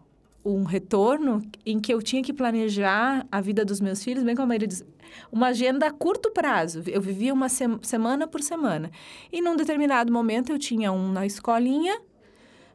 [0.47, 4.53] um retorno em que eu tinha que planejar a vida dos meus filhos, bem como
[4.53, 4.85] ele diz,
[5.31, 6.83] uma agenda a curto prazo.
[6.87, 8.91] Eu vivia uma se semana por semana.
[9.33, 12.01] E num determinado momento eu tinha um na escolinha,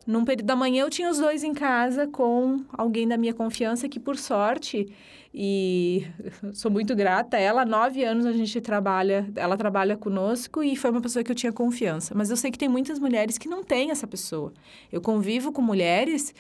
[0.06, 3.88] num período da manhã eu tinha os dois em casa com alguém da minha confiança
[3.88, 4.91] que, por sorte,
[5.34, 6.06] e
[6.54, 7.66] sou muito grata ela.
[7.66, 11.54] Nove anos a gente trabalha, ela trabalha conosco e foi uma pessoa que eu tinha
[11.54, 12.14] confiança.
[12.16, 14.52] Mas eu sei que tem muitas mulheres que não têm essa pessoa.
[14.91, 16.34] Eu convivo com mulheres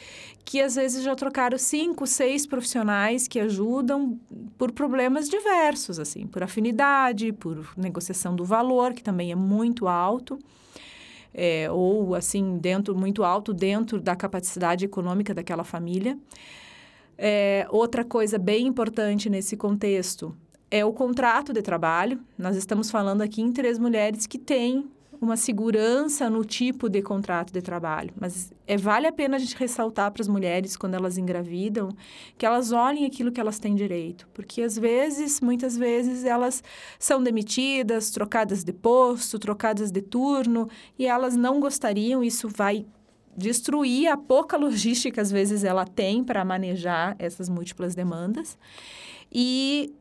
[0.43, 4.19] que às vezes já trocaram cinco, seis profissionais que ajudam
[4.57, 10.39] por problemas diversos, assim, por afinidade, por negociação do valor, que também é muito alto.
[11.33, 16.17] É, ou assim dentro muito alto dentro da capacidade econômica daquela família
[17.23, 20.35] é, outra coisa bem importante nesse contexto
[20.71, 22.19] é o contrato de trabalho.
[22.35, 24.89] Nós estamos falando aqui em três mulheres que têm
[25.21, 28.11] uma segurança no tipo de contrato de trabalho.
[28.19, 31.89] Mas é, vale a pena a gente ressaltar para as mulheres, quando elas engravidam,
[32.39, 34.27] que elas olhem aquilo que elas têm direito.
[34.33, 36.63] Porque, às vezes, muitas vezes, elas
[36.97, 40.67] são demitidas, trocadas de posto, trocadas de turno,
[40.97, 42.83] e elas não gostariam, isso vai
[43.37, 48.57] destruir a pouca logística, às vezes, ela tem para manejar essas múltiplas demandas.
[49.31, 49.93] E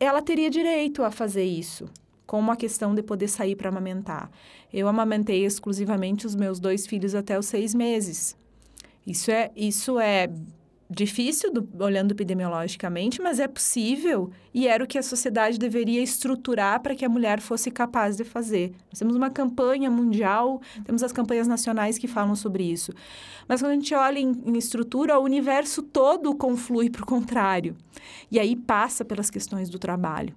[0.00, 1.88] ela teria direito a fazer isso,
[2.26, 4.30] como a questão de poder sair para amamentar.
[4.72, 8.36] Eu amamentei exclusivamente os meus dois filhos até os seis meses.
[9.06, 10.30] Isso é, isso é
[10.88, 16.80] difícil do, olhando epidemiologicamente, mas é possível e era o que a sociedade deveria estruturar
[16.80, 18.72] para que a mulher fosse capaz de fazer.
[18.90, 22.92] Nós temos uma campanha mundial, temos as campanhas nacionais que falam sobre isso.
[23.48, 27.76] Mas quando a gente olha em, em estrutura, o universo todo conflui para o contrário.
[28.30, 30.34] E aí passa pelas questões do trabalho.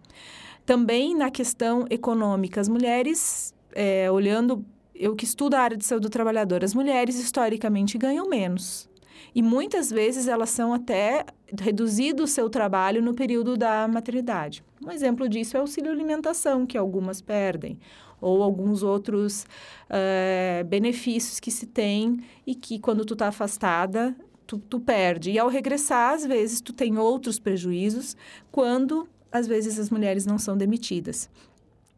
[0.67, 6.07] Também na questão econômica, as mulheres, é, olhando, eu que estudo a área de saúde
[6.07, 8.89] do trabalhador, as mulheres historicamente ganham menos
[9.33, 11.25] e muitas vezes elas são até
[11.57, 14.63] reduzido o seu trabalho no período da maternidade.
[14.85, 17.79] Um exemplo disso é o auxílio alimentação, que algumas perdem,
[18.19, 19.45] ou alguns outros
[19.89, 24.13] uh, benefícios que se tem e que quando tu está afastada,
[24.45, 25.31] tu, tu perde.
[25.31, 28.17] E ao regressar, às vezes, tu tem outros prejuízos
[28.51, 31.29] quando, às vezes, as mulheres não são demitidas.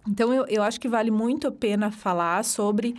[0.08, 2.96] Então, eu, eu acho que vale muito a pena falar sobre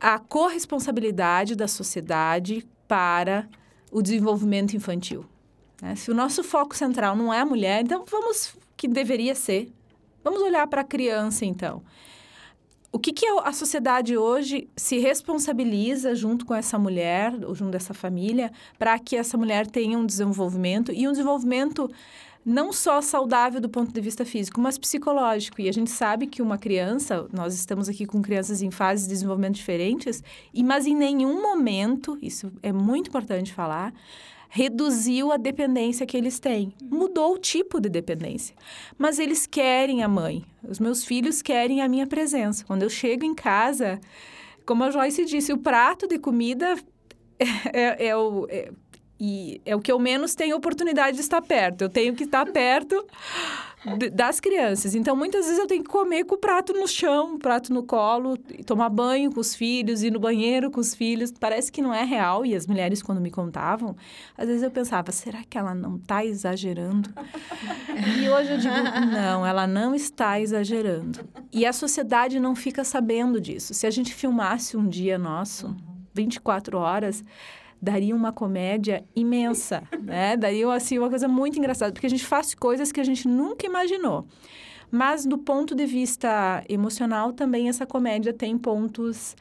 [0.00, 3.48] a corresponsabilidade da sociedade para
[3.92, 5.24] o desenvolvimento infantil.
[5.80, 5.94] Né?
[5.94, 9.72] Se o nosso foco central não é a mulher, então vamos, que deveria ser,
[10.24, 11.82] vamos olhar para a criança então.
[12.92, 17.94] O que, que a sociedade hoje se responsabiliza junto com essa mulher, ou junto dessa
[17.94, 21.88] família, para que essa mulher tenha um desenvolvimento e um desenvolvimento
[22.44, 25.60] não só saudável do ponto de vista físico, mas psicológico.
[25.60, 29.14] E a gente sabe que uma criança, nós estamos aqui com crianças em fases de
[29.14, 30.22] desenvolvimento diferentes,
[30.52, 33.92] e mas em nenhum momento, isso é muito importante falar,
[34.48, 36.74] reduziu a dependência que eles têm.
[36.82, 38.54] Mudou o tipo de dependência.
[38.98, 40.44] Mas eles querem a mãe.
[40.68, 42.64] Os meus filhos querem a minha presença.
[42.64, 44.00] Quando eu chego em casa,
[44.66, 46.76] como a Joyce disse, o prato de comida
[47.38, 48.46] é, é, é o.
[48.50, 48.72] É,
[49.20, 51.82] e é o que eu menos tenho oportunidade de estar perto.
[51.82, 53.04] Eu tenho que estar perto
[54.12, 54.94] das crianças.
[54.94, 57.82] Então, muitas vezes eu tenho que comer com o prato no chão, o prato no
[57.82, 61.30] colo, tomar banho com os filhos, ir no banheiro com os filhos.
[61.38, 62.46] Parece que não é real.
[62.46, 63.94] E as mulheres, quando me contavam,
[64.38, 67.10] às vezes eu pensava, será que ela não está exagerando?
[68.18, 68.74] e hoje eu digo,
[69.12, 71.20] não, ela não está exagerando.
[71.52, 73.74] E a sociedade não fica sabendo disso.
[73.74, 75.76] Se a gente filmasse um dia nosso,
[76.14, 77.22] 24 horas
[77.80, 80.36] daria uma comédia imensa, né?
[80.36, 83.66] Daria, assim, uma coisa muito engraçada, porque a gente faz coisas que a gente nunca
[83.66, 84.26] imaginou.
[84.90, 89.36] Mas, do ponto de vista emocional, também essa comédia tem pontos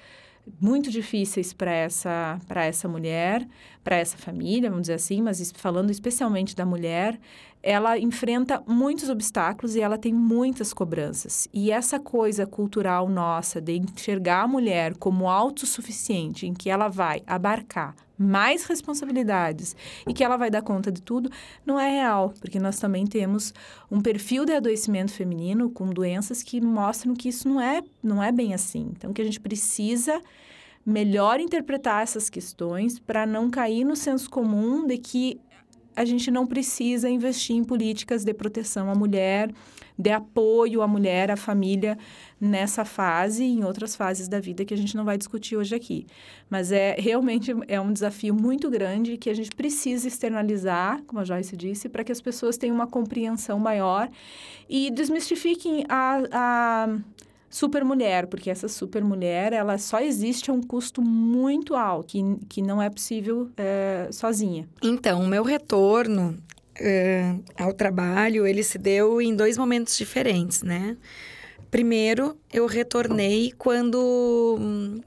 [0.61, 3.47] muito difíceis para essa, essa mulher,
[3.83, 7.19] para essa família, vamos dizer assim, mas falando especialmente da mulher,
[7.61, 11.47] ela enfrenta muitos obstáculos e ela tem muitas cobranças.
[11.53, 17.21] E essa coisa cultural nossa de enxergar a mulher como autossuficiente, em que ela vai
[17.27, 19.75] abarcar mais responsabilidades
[20.05, 21.31] e que ela vai dar conta de tudo,
[21.65, 23.53] não é real, porque nós também temos
[23.89, 28.29] um perfil de adoecimento feminino com doenças que mostram que isso não é, não é
[28.29, 28.91] bem assim.
[28.91, 30.21] Então, que a gente precisa
[30.89, 35.39] melhor interpretar essas questões para não cair no senso comum de que
[35.95, 39.51] a gente não precisa investir em políticas de proteção à mulher,
[39.97, 41.97] de apoio à mulher, à família
[42.39, 45.75] nessa fase e em outras fases da vida que a gente não vai discutir hoje
[45.75, 46.07] aqui.
[46.49, 51.25] Mas é realmente é um desafio muito grande que a gente precisa externalizar, como a
[51.25, 54.09] Joyce disse, para que as pessoas tenham uma compreensão maior
[54.69, 56.97] e desmistifiquem a, a
[57.49, 62.21] super mulher, porque essa super mulher ela só existe a um custo muito alto, que,
[62.47, 64.67] que não é possível é, sozinha.
[64.81, 66.37] Então, o meu retorno
[66.79, 70.95] uh, ao trabalho, ele se deu em dois momentos diferentes, né?
[71.71, 75.01] Primeiro, eu retornei quando hum,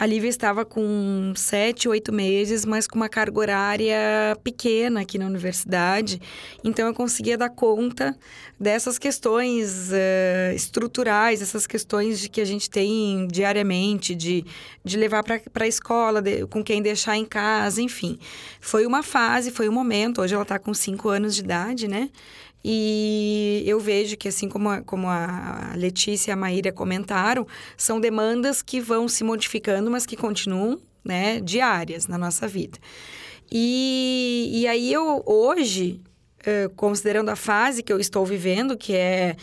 [0.00, 5.26] a Lívia estava com sete, oito meses, mas com uma carga horária pequena aqui na
[5.26, 6.18] universidade.
[6.64, 8.16] Então, eu conseguia dar conta
[8.58, 14.42] dessas questões uh, estruturais, essas questões de que a gente tem diariamente, de,
[14.82, 18.18] de levar para a escola, de, com quem deixar em casa, enfim.
[18.58, 20.22] Foi uma fase, foi um momento.
[20.22, 22.08] Hoje ela está com cinco anos de idade, né?
[22.64, 27.46] E eu vejo que, assim como a, como a Letícia e a Maíra comentaram,
[27.76, 32.78] são demandas que vão se modificando, mas que continuam né, diárias na nossa vida.
[33.50, 36.00] E, e aí eu, hoje,
[36.76, 39.36] considerando a fase que eu estou vivendo, que é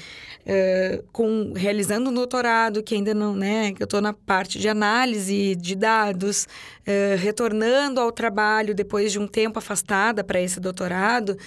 [1.11, 5.55] com, realizando um doutorado, que ainda não, né, que eu estou na parte de análise
[5.55, 6.47] de dados,
[7.19, 11.37] retornando ao trabalho depois de um tempo afastada para esse doutorado,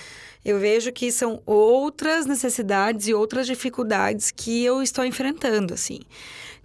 [0.44, 6.00] eu vejo que são outras necessidades e outras dificuldades que eu estou enfrentando, assim.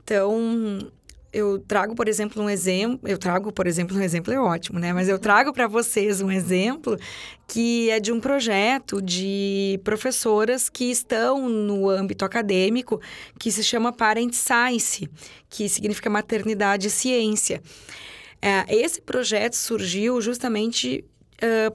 [0.04, 0.80] Então,
[1.36, 3.10] eu trago, por exemplo, um exemplo.
[3.10, 4.94] Eu trago, por exemplo, um exemplo é ótimo, né?
[4.94, 6.98] Mas eu trago para vocês um exemplo
[7.46, 13.02] que é de um projeto de professoras que estão no âmbito acadêmico,
[13.38, 15.10] que se chama Parent Science,
[15.50, 17.62] que significa maternidade e ciência.
[18.42, 21.04] É, esse projeto surgiu justamente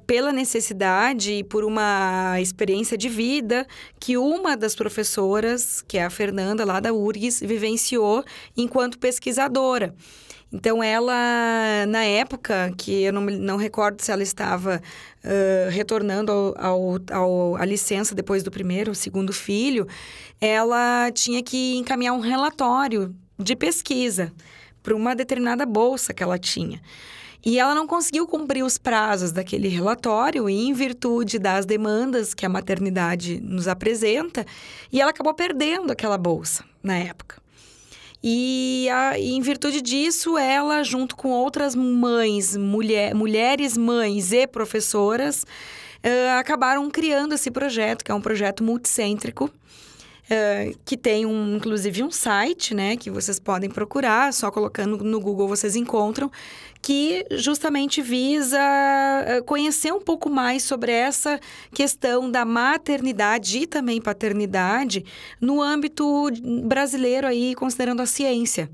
[0.06, 3.66] Pela necessidade e por uma experiência de vida
[4.00, 8.24] que uma das professoras, que é a Fernanda, lá da URGS, vivenciou
[8.56, 9.94] enquanto pesquisadora.
[10.52, 14.82] Então, ela, na época, que eu não, não recordo se ela estava
[15.24, 19.86] uh, retornando ao, a licença depois do primeiro segundo filho,
[20.40, 24.32] ela tinha que encaminhar um relatório de pesquisa
[24.82, 26.80] para uma determinada bolsa que ela tinha.
[27.44, 32.48] E ela não conseguiu cumprir os prazos daquele relatório em virtude das demandas que a
[32.48, 34.44] maternidade nos apresenta,
[34.92, 37.40] e ela acabou perdendo aquela bolsa na época.
[38.22, 44.46] E, a, e em virtude disso, ela, junto com outras mães, mulher, mulheres mães e
[44.46, 45.42] professoras,
[46.04, 49.50] uh, acabaram criando esse projeto, que é um projeto multicêntrico,
[50.30, 55.18] Uh, que tem um, inclusive um site, né, que vocês podem procurar, só colocando no
[55.18, 56.30] Google vocês encontram,
[56.80, 58.56] que justamente visa
[59.26, 61.38] eh, conhecer um pouco mais sobre essa
[61.74, 65.04] questão da maternidade e também paternidade
[65.40, 66.28] no âmbito
[66.64, 68.70] brasileiro aí, considerando a ciência.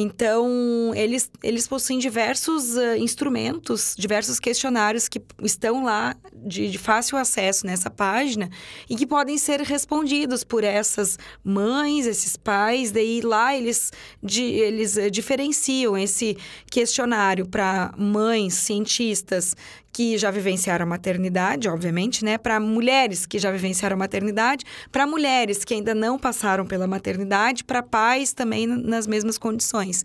[0.00, 7.18] Então, eles, eles possuem diversos uh, instrumentos, diversos questionários que estão lá de, de, fácil
[7.18, 8.48] acesso nessa página
[8.88, 12.92] e que podem ser respondidos por essas mães, esses pais.
[12.92, 13.90] Daí lá eles,
[14.22, 16.38] de, eles uh, diferenciam esse
[16.70, 19.56] questionário para mães, cientistas
[19.98, 22.38] que já vivenciaram a maternidade, obviamente, né?
[22.38, 27.64] Para mulheres que já vivenciaram a maternidade, para mulheres que ainda não passaram pela maternidade,
[27.64, 30.04] para pais também nas mesmas condições.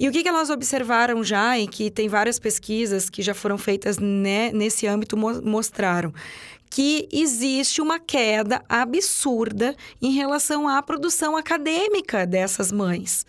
[0.00, 3.58] E o que, que elas observaram já, e que tem várias pesquisas que já foram
[3.58, 6.14] feitas né, nesse âmbito, mo mostraram
[6.70, 13.26] que existe uma queda absurda em relação à produção acadêmica dessas mães.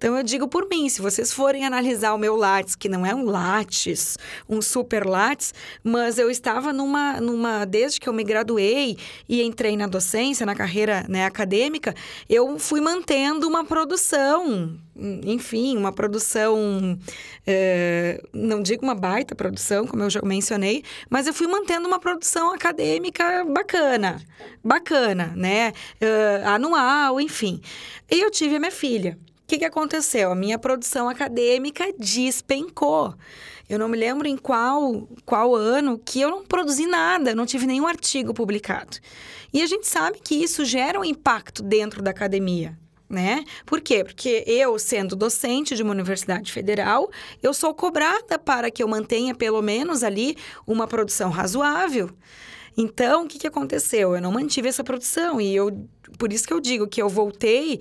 [0.00, 3.14] Então eu digo por mim, se vocês forem analisar o meu Lattes, que não é
[3.14, 4.16] um Lattes,
[4.48, 5.52] um super Lattes,
[5.84, 8.96] mas eu estava numa, numa desde que eu me graduei
[9.28, 11.94] e entrei na docência, na carreira né, acadêmica,
[12.30, 14.74] eu fui mantendo uma produção,
[15.22, 16.98] enfim, uma produção,
[17.46, 22.00] é, não digo uma baita produção, como eu já mencionei, mas eu fui mantendo uma
[22.00, 24.18] produção acadêmica bacana,
[24.64, 25.74] bacana, né?
[26.00, 27.60] Uh, anual, enfim.
[28.10, 29.18] E eu tive a minha filha
[29.50, 30.30] que, que aconteceu?
[30.30, 33.14] A minha produção acadêmica despencou.
[33.68, 37.66] Eu não me lembro em qual, qual ano que eu não produzi nada, não tive
[37.66, 38.98] nenhum artigo publicado.
[39.52, 42.78] E a gente sabe que isso gera um impacto dentro da academia.
[43.08, 43.44] Né?
[43.66, 44.04] Por quê?
[44.04, 47.10] Porque eu, sendo docente de uma universidade federal,
[47.42, 52.08] eu sou cobrada para que eu mantenha pelo menos ali uma produção razoável.
[52.76, 54.14] Então, o que, que aconteceu?
[54.14, 55.86] Eu não mantive essa produção e eu,
[56.16, 57.80] por isso que eu digo que eu voltei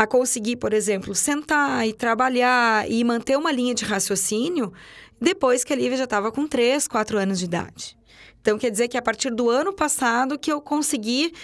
[0.00, 4.72] a conseguir, por exemplo, sentar e trabalhar e manter uma linha de raciocínio
[5.20, 7.98] depois que a Lívia já estava com 3, 4 anos de idade.
[8.40, 11.34] Então, quer dizer que a partir do ano passado que eu consegui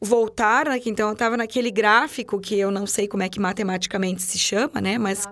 [0.00, 0.80] voltar, né?
[0.86, 4.80] então eu estava naquele gráfico que eu não sei como é que matematicamente se chama,
[4.80, 4.96] né?
[4.96, 5.28] Mas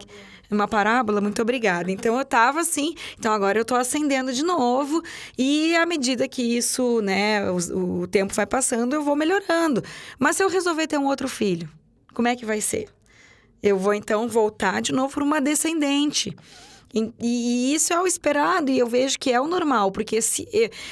[0.50, 1.90] uma parábola, muito obrigada.
[1.90, 5.02] Então eu estava assim, então agora eu estou ascendendo de novo
[5.38, 9.82] e à medida que isso, né, o, o tempo vai passando, eu vou melhorando.
[10.18, 11.66] Mas se eu resolver ter um outro filho,
[12.18, 12.88] como é que vai ser?
[13.62, 16.36] Eu vou então voltar de novo para uma descendente.
[16.92, 20.48] E, e, isso é o esperado e eu vejo que é o normal, porque se,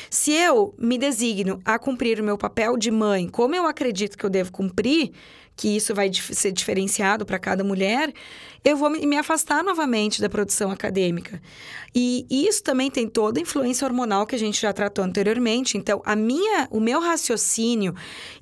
[0.09, 4.25] se eu me designo a cumprir o meu papel de mãe, como eu acredito que
[4.25, 5.11] eu devo cumprir,
[5.57, 8.13] que isso vai ser diferenciado para cada mulher,
[8.65, 11.41] eu vou me afastar novamente da produção acadêmica.
[11.95, 15.79] E isso também tem toda a influência hormonal que a gente já tratou anteriormente.
[15.79, 17.95] Então, a minha, o meu raciocínio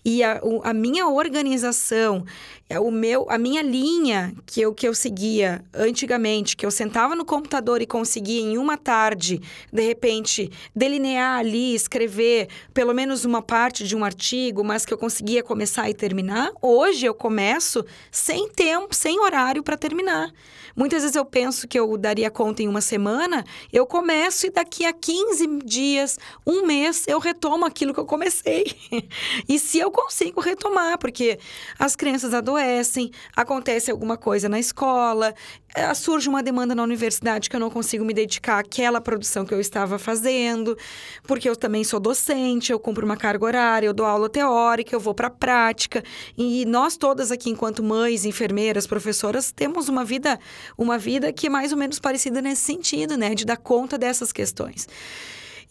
[0.05, 2.25] e a, a minha organização,
[2.69, 7.15] é o meu, a minha linha que eu, que eu seguia antigamente, que eu sentava
[7.15, 9.41] no computador e conseguia em uma tarde,
[9.73, 14.99] de repente, delinear ali, escrever pelo menos uma parte de um artigo, mas que eu
[14.99, 20.33] conseguia começar e terminar, hoje hoje eu começo sem tempo, sem horário para terminar.
[20.75, 24.85] Muitas vezes eu penso que eu daria conta em uma semana, eu começo e daqui
[24.85, 28.65] a 15 dias, um mês, eu retomo aquilo que eu comecei.
[29.49, 31.39] e se eu consigo retomar, porque
[31.79, 35.33] as crianças adoecem, acontece alguma coisa na escola,
[35.95, 39.61] surge uma demanda na universidade que eu não consigo me dedicar àquela produção que eu
[39.61, 40.77] estava fazendo,
[41.25, 45.01] porque eu também sou docente, eu cumpro uma carga horária, eu dou aula teórica, eu
[45.01, 46.03] vou para a prática.
[46.37, 50.39] E nós todas aqui, enquanto mães, enfermeiras, professoras, temos uma vida
[50.79, 53.35] uma vida que é mais ou menos parecida nesse sentido, né?
[53.35, 54.89] De dar conta dessas questões.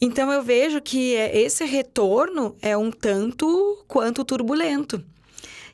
[0.02, 5.04] Então eu vejo que é, esse retorno é um tanto quanto turbulento.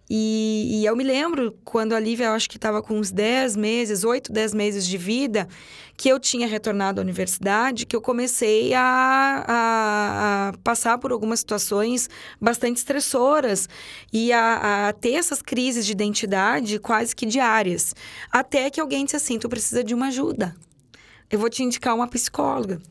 [0.10, 3.56] E, e, eu me lembro quando a Lívia, eu acho que estava com uns 10
[3.56, 5.48] meses, 8, 10 meses de vida,
[5.96, 11.42] que eu tinha retornado à universidade, que eu comecei a, a, a passar por algumas
[11.42, 12.10] situações
[12.42, 13.70] bastante estressoras
[14.12, 17.94] e a, a, ter essas crises de identidade quase que diárias.
[18.32, 20.56] Até que alguém disse assim: tu precisa de uma ajuda.
[21.30, 22.82] Eu vou te indicar uma psicóloga.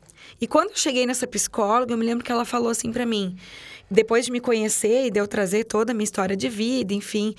[0.40, 3.36] E quando eu cheguei nessa psicóloga, eu me lembro que ela falou assim para mim
[3.90, 7.34] depois de me conhecer e de eu trazer toda a minha história de vida, enfim,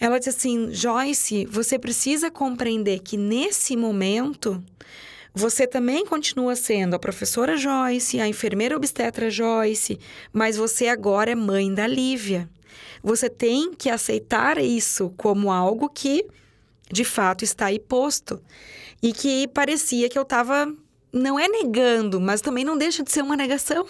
[0.00, 4.62] ela disse assim: Joyce, você precisa compreender que nesse momento
[5.34, 9.98] você também continua sendo a professora Joyce, a enfermeira obstetra Joyce,
[10.32, 12.48] mas você agora é mãe da Lívia.
[13.02, 16.26] Você tem que aceitar isso como algo que
[16.90, 18.40] de fato está aí posto
[19.02, 20.72] e que parecia que eu estava
[21.12, 23.86] não é negando, mas também não deixa de ser uma negação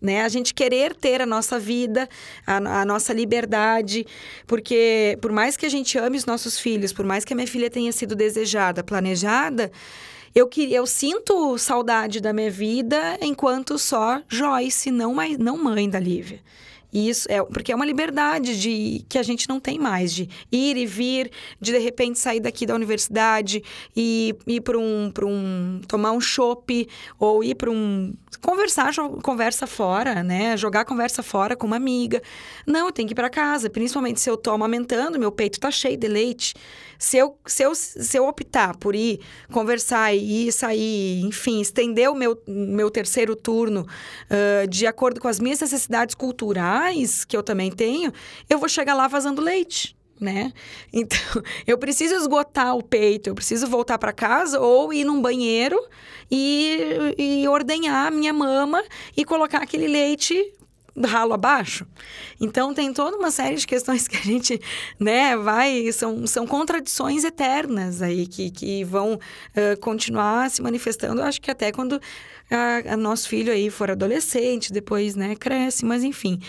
[0.00, 0.22] né?
[0.22, 2.08] A gente querer ter a nossa vida,
[2.46, 4.06] a, a, nossa liberdade,
[4.46, 7.48] porque por mais que a gente ame os nossos filhos, por mais que a minha
[7.48, 9.70] filha tenha sido desejada, planejada,
[10.34, 15.88] eu, que, eu sinto saudade da minha vida enquanto só Joyce, não, mais, não mãe
[15.90, 16.40] da Lívia.
[16.92, 20.76] Isso é porque é uma liberdade de que a gente não tem mais de ir
[20.76, 21.30] e vir,
[21.60, 23.62] de de repente sair daqui da universidade
[23.96, 26.88] e ir para um, um tomar um chopp
[27.18, 30.56] ou ir para um conversar, conversa fora, né?
[30.56, 32.22] Jogar conversa fora com uma amiga.
[32.66, 35.70] Não, eu tenho que ir para casa, principalmente se eu tô amamentando, meu peito tá
[35.70, 36.54] cheio de leite.
[36.98, 39.20] Se eu, se eu, se eu optar por ir
[39.50, 43.86] conversar e ir sair, enfim, estender o meu, meu terceiro turno
[44.26, 46.79] uh, de acordo com as minhas necessidades culturais,
[47.26, 48.12] que eu também tenho,
[48.48, 50.52] eu vou chegar lá vazando leite né?
[50.92, 55.80] Então, eu preciso esgotar o peito, eu preciso voltar para casa ou ir num banheiro
[56.30, 58.84] e, e ordenhar a minha mama
[59.16, 60.52] e colocar aquele leite
[61.04, 61.86] ralo abaixo.
[62.40, 64.60] Então tem toda uma série de questões que a gente,
[64.98, 71.22] né, vai são, são contradições eternas aí que, que vão uh, continuar se manifestando.
[71.22, 72.00] Acho que até quando
[72.50, 76.40] a, a nosso filho aí for adolescente, depois, né, cresce, mas enfim.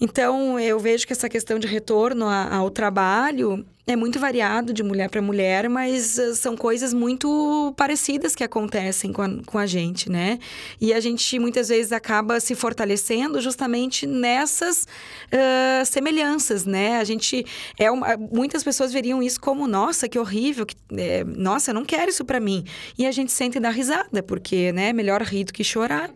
[0.00, 5.08] Então, eu vejo que essa questão de retorno ao trabalho é muito variado de mulher
[5.08, 10.10] para mulher, mas uh, são coisas muito parecidas que acontecem com a, com a gente,
[10.10, 10.40] né?
[10.80, 14.88] E a gente muitas vezes acaba se fortalecendo justamente nessas
[15.32, 16.98] uh, semelhanças, né?
[16.98, 17.46] A gente
[17.78, 21.84] é uma, muitas pessoas veriam isso como nossa, que horrível, que, é, nossa, eu não
[21.84, 22.64] quero isso para mim.
[22.98, 26.10] E a gente sente dar risada, porque, né, melhor rir do que chorar.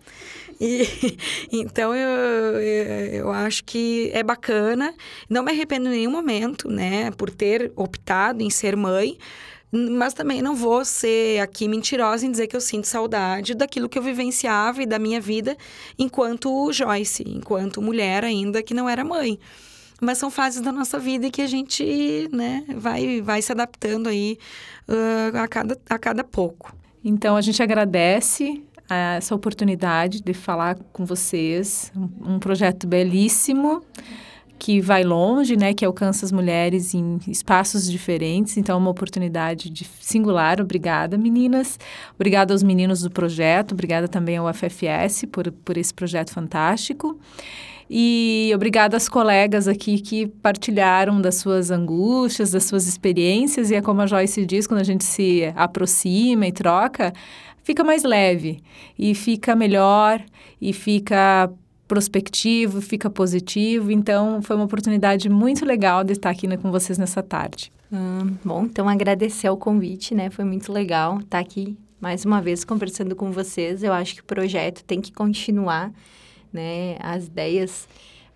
[0.60, 1.16] E,
[1.50, 4.94] então eu, eu, acho que é bacana.
[5.28, 9.16] Não me arrependo em nenhum momento, né, por ter optado em ser mãe.
[9.72, 13.96] Mas também não vou ser aqui mentirosa em dizer que eu sinto saudade daquilo que
[13.96, 15.56] eu vivenciava e da minha vida
[15.96, 19.38] enquanto Joyce, enquanto mulher ainda que não era mãe.
[20.00, 24.38] Mas são fases da nossa vida que a gente né, vai, vai se adaptando aí
[24.88, 26.74] uh, a, cada, a cada pouco.
[27.04, 31.92] Então a gente agradece essa oportunidade de falar com vocês.
[31.96, 33.82] Um, projeto belíssimo
[34.58, 38.58] que vai longe, né, que alcança as mulheres em espaços diferentes.
[38.58, 40.60] Então, é uma oportunidade de singular.
[40.60, 41.78] Obrigada, meninas.
[42.14, 43.72] Obrigada aos meninos do projeto.
[43.72, 47.18] Obrigada também ao FFS por, por esse projeto fantástico.
[47.92, 53.72] E obrigada às colegas aqui que partilharam das suas angústias, das suas experiências.
[53.72, 57.12] E é como a Joyce diz, quando a gente se aproxima e troca,
[57.70, 58.60] fica mais leve
[58.98, 60.20] e fica melhor
[60.60, 61.48] e fica
[61.86, 63.92] prospectivo, fica positivo.
[63.92, 67.70] Então, foi uma oportunidade muito legal de estar aqui né, com vocês nessa tarde.
[67.92, 70.30] Hum, bom, então agradecer o convite, né?
[70.30, 73.84] Foi muito legal estar aqui mais uma vez conversando com vocês.
[73.84, 75.92] Eu acho que o projeto tem que continuar,
[76.52, 76.96] né?
[76.98, 77.88] As ideias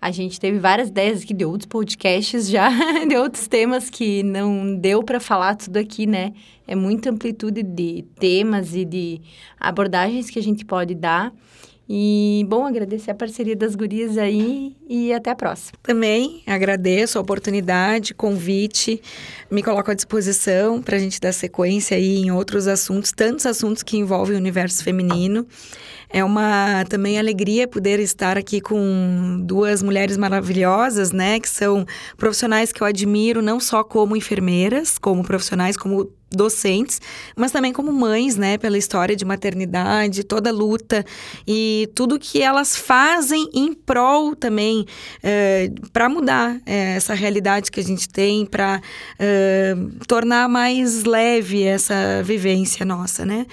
[0.05, 2.69] a gente teve várias ideias aqui de outros podcasts já,
[3.09, 6.31] de outros temas que não deu para falar tudo aqui, né?
[6.67, 9.19] É muita amplitude de temas e de
[9.59, 11.33] abordagens que a gente pode dar.
[11.87, 15.77] E, bom, agradecer a parceria das gurias aí e até a próxima.
[15.83, 18.99] Também agradeço a oportunidade, convite,
[19.51, 23.83] me coloco à disposição para a gente dar sequência aí em outros assuntos, tantos assuntos
[23.83, 25.45] que envolvem o universo feminino.
[26.09, 31.85] É uma também alegria poder estar aqui com duas mulheres maravilhosas, né, que são
[32.17, 37.01] profissionais que eu admiro não só como enfermeiras, como profissionais, como docentes,
[37.35, 41.05] mas também como mães, né, pela história de maternidade, toda a luta
[41.47, 44.85] e tudo que elas fazem em prol também
[45.23, 48.81] é, para mudar é, essa realidade que a gente tem, para
[49.19, 49.75] é,
[50.07, 53.45] tornar mais leve essa vivência nossa, né?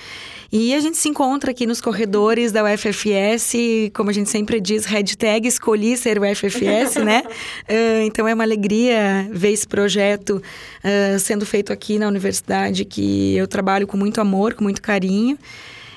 [0.52, 3.54] E a gente se encontra aqui nos corredores da UFFS,
[3.94, 7.22] como a gente sempre diz, hashtag escolhi ser UFFS, né?
[7.66, 10.42] Uh, então é uma alegria ver esse projeto
[10.84, 15.38] uh, sendo feito aqui na universidade, que eu trabalho com muito amor, com muito carinho.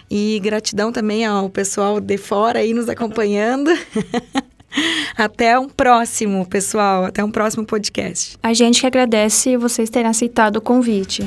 [0.10, 3.70] E gratidão também ao pessoal de fora aí nos acompanhando.
[5.18, 7.04] Até um próximo, pessoal.
[7.04, 8.38] Até um próximo podcast.
[8.42, 11.26] A gente que agradece vocês terem aceitado o convite.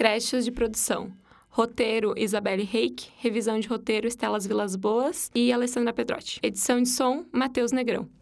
[0.00, 1.12] Creches de produção.
[1.50, 3.08] Roteiro, Isabelle Reik.
[3.18, 6.40] Revisão de roteiro, Estelas Vilas Boas e Alessandra Pedrotti.
[6.42, 8.08] Edição de som, Matheus Negrão.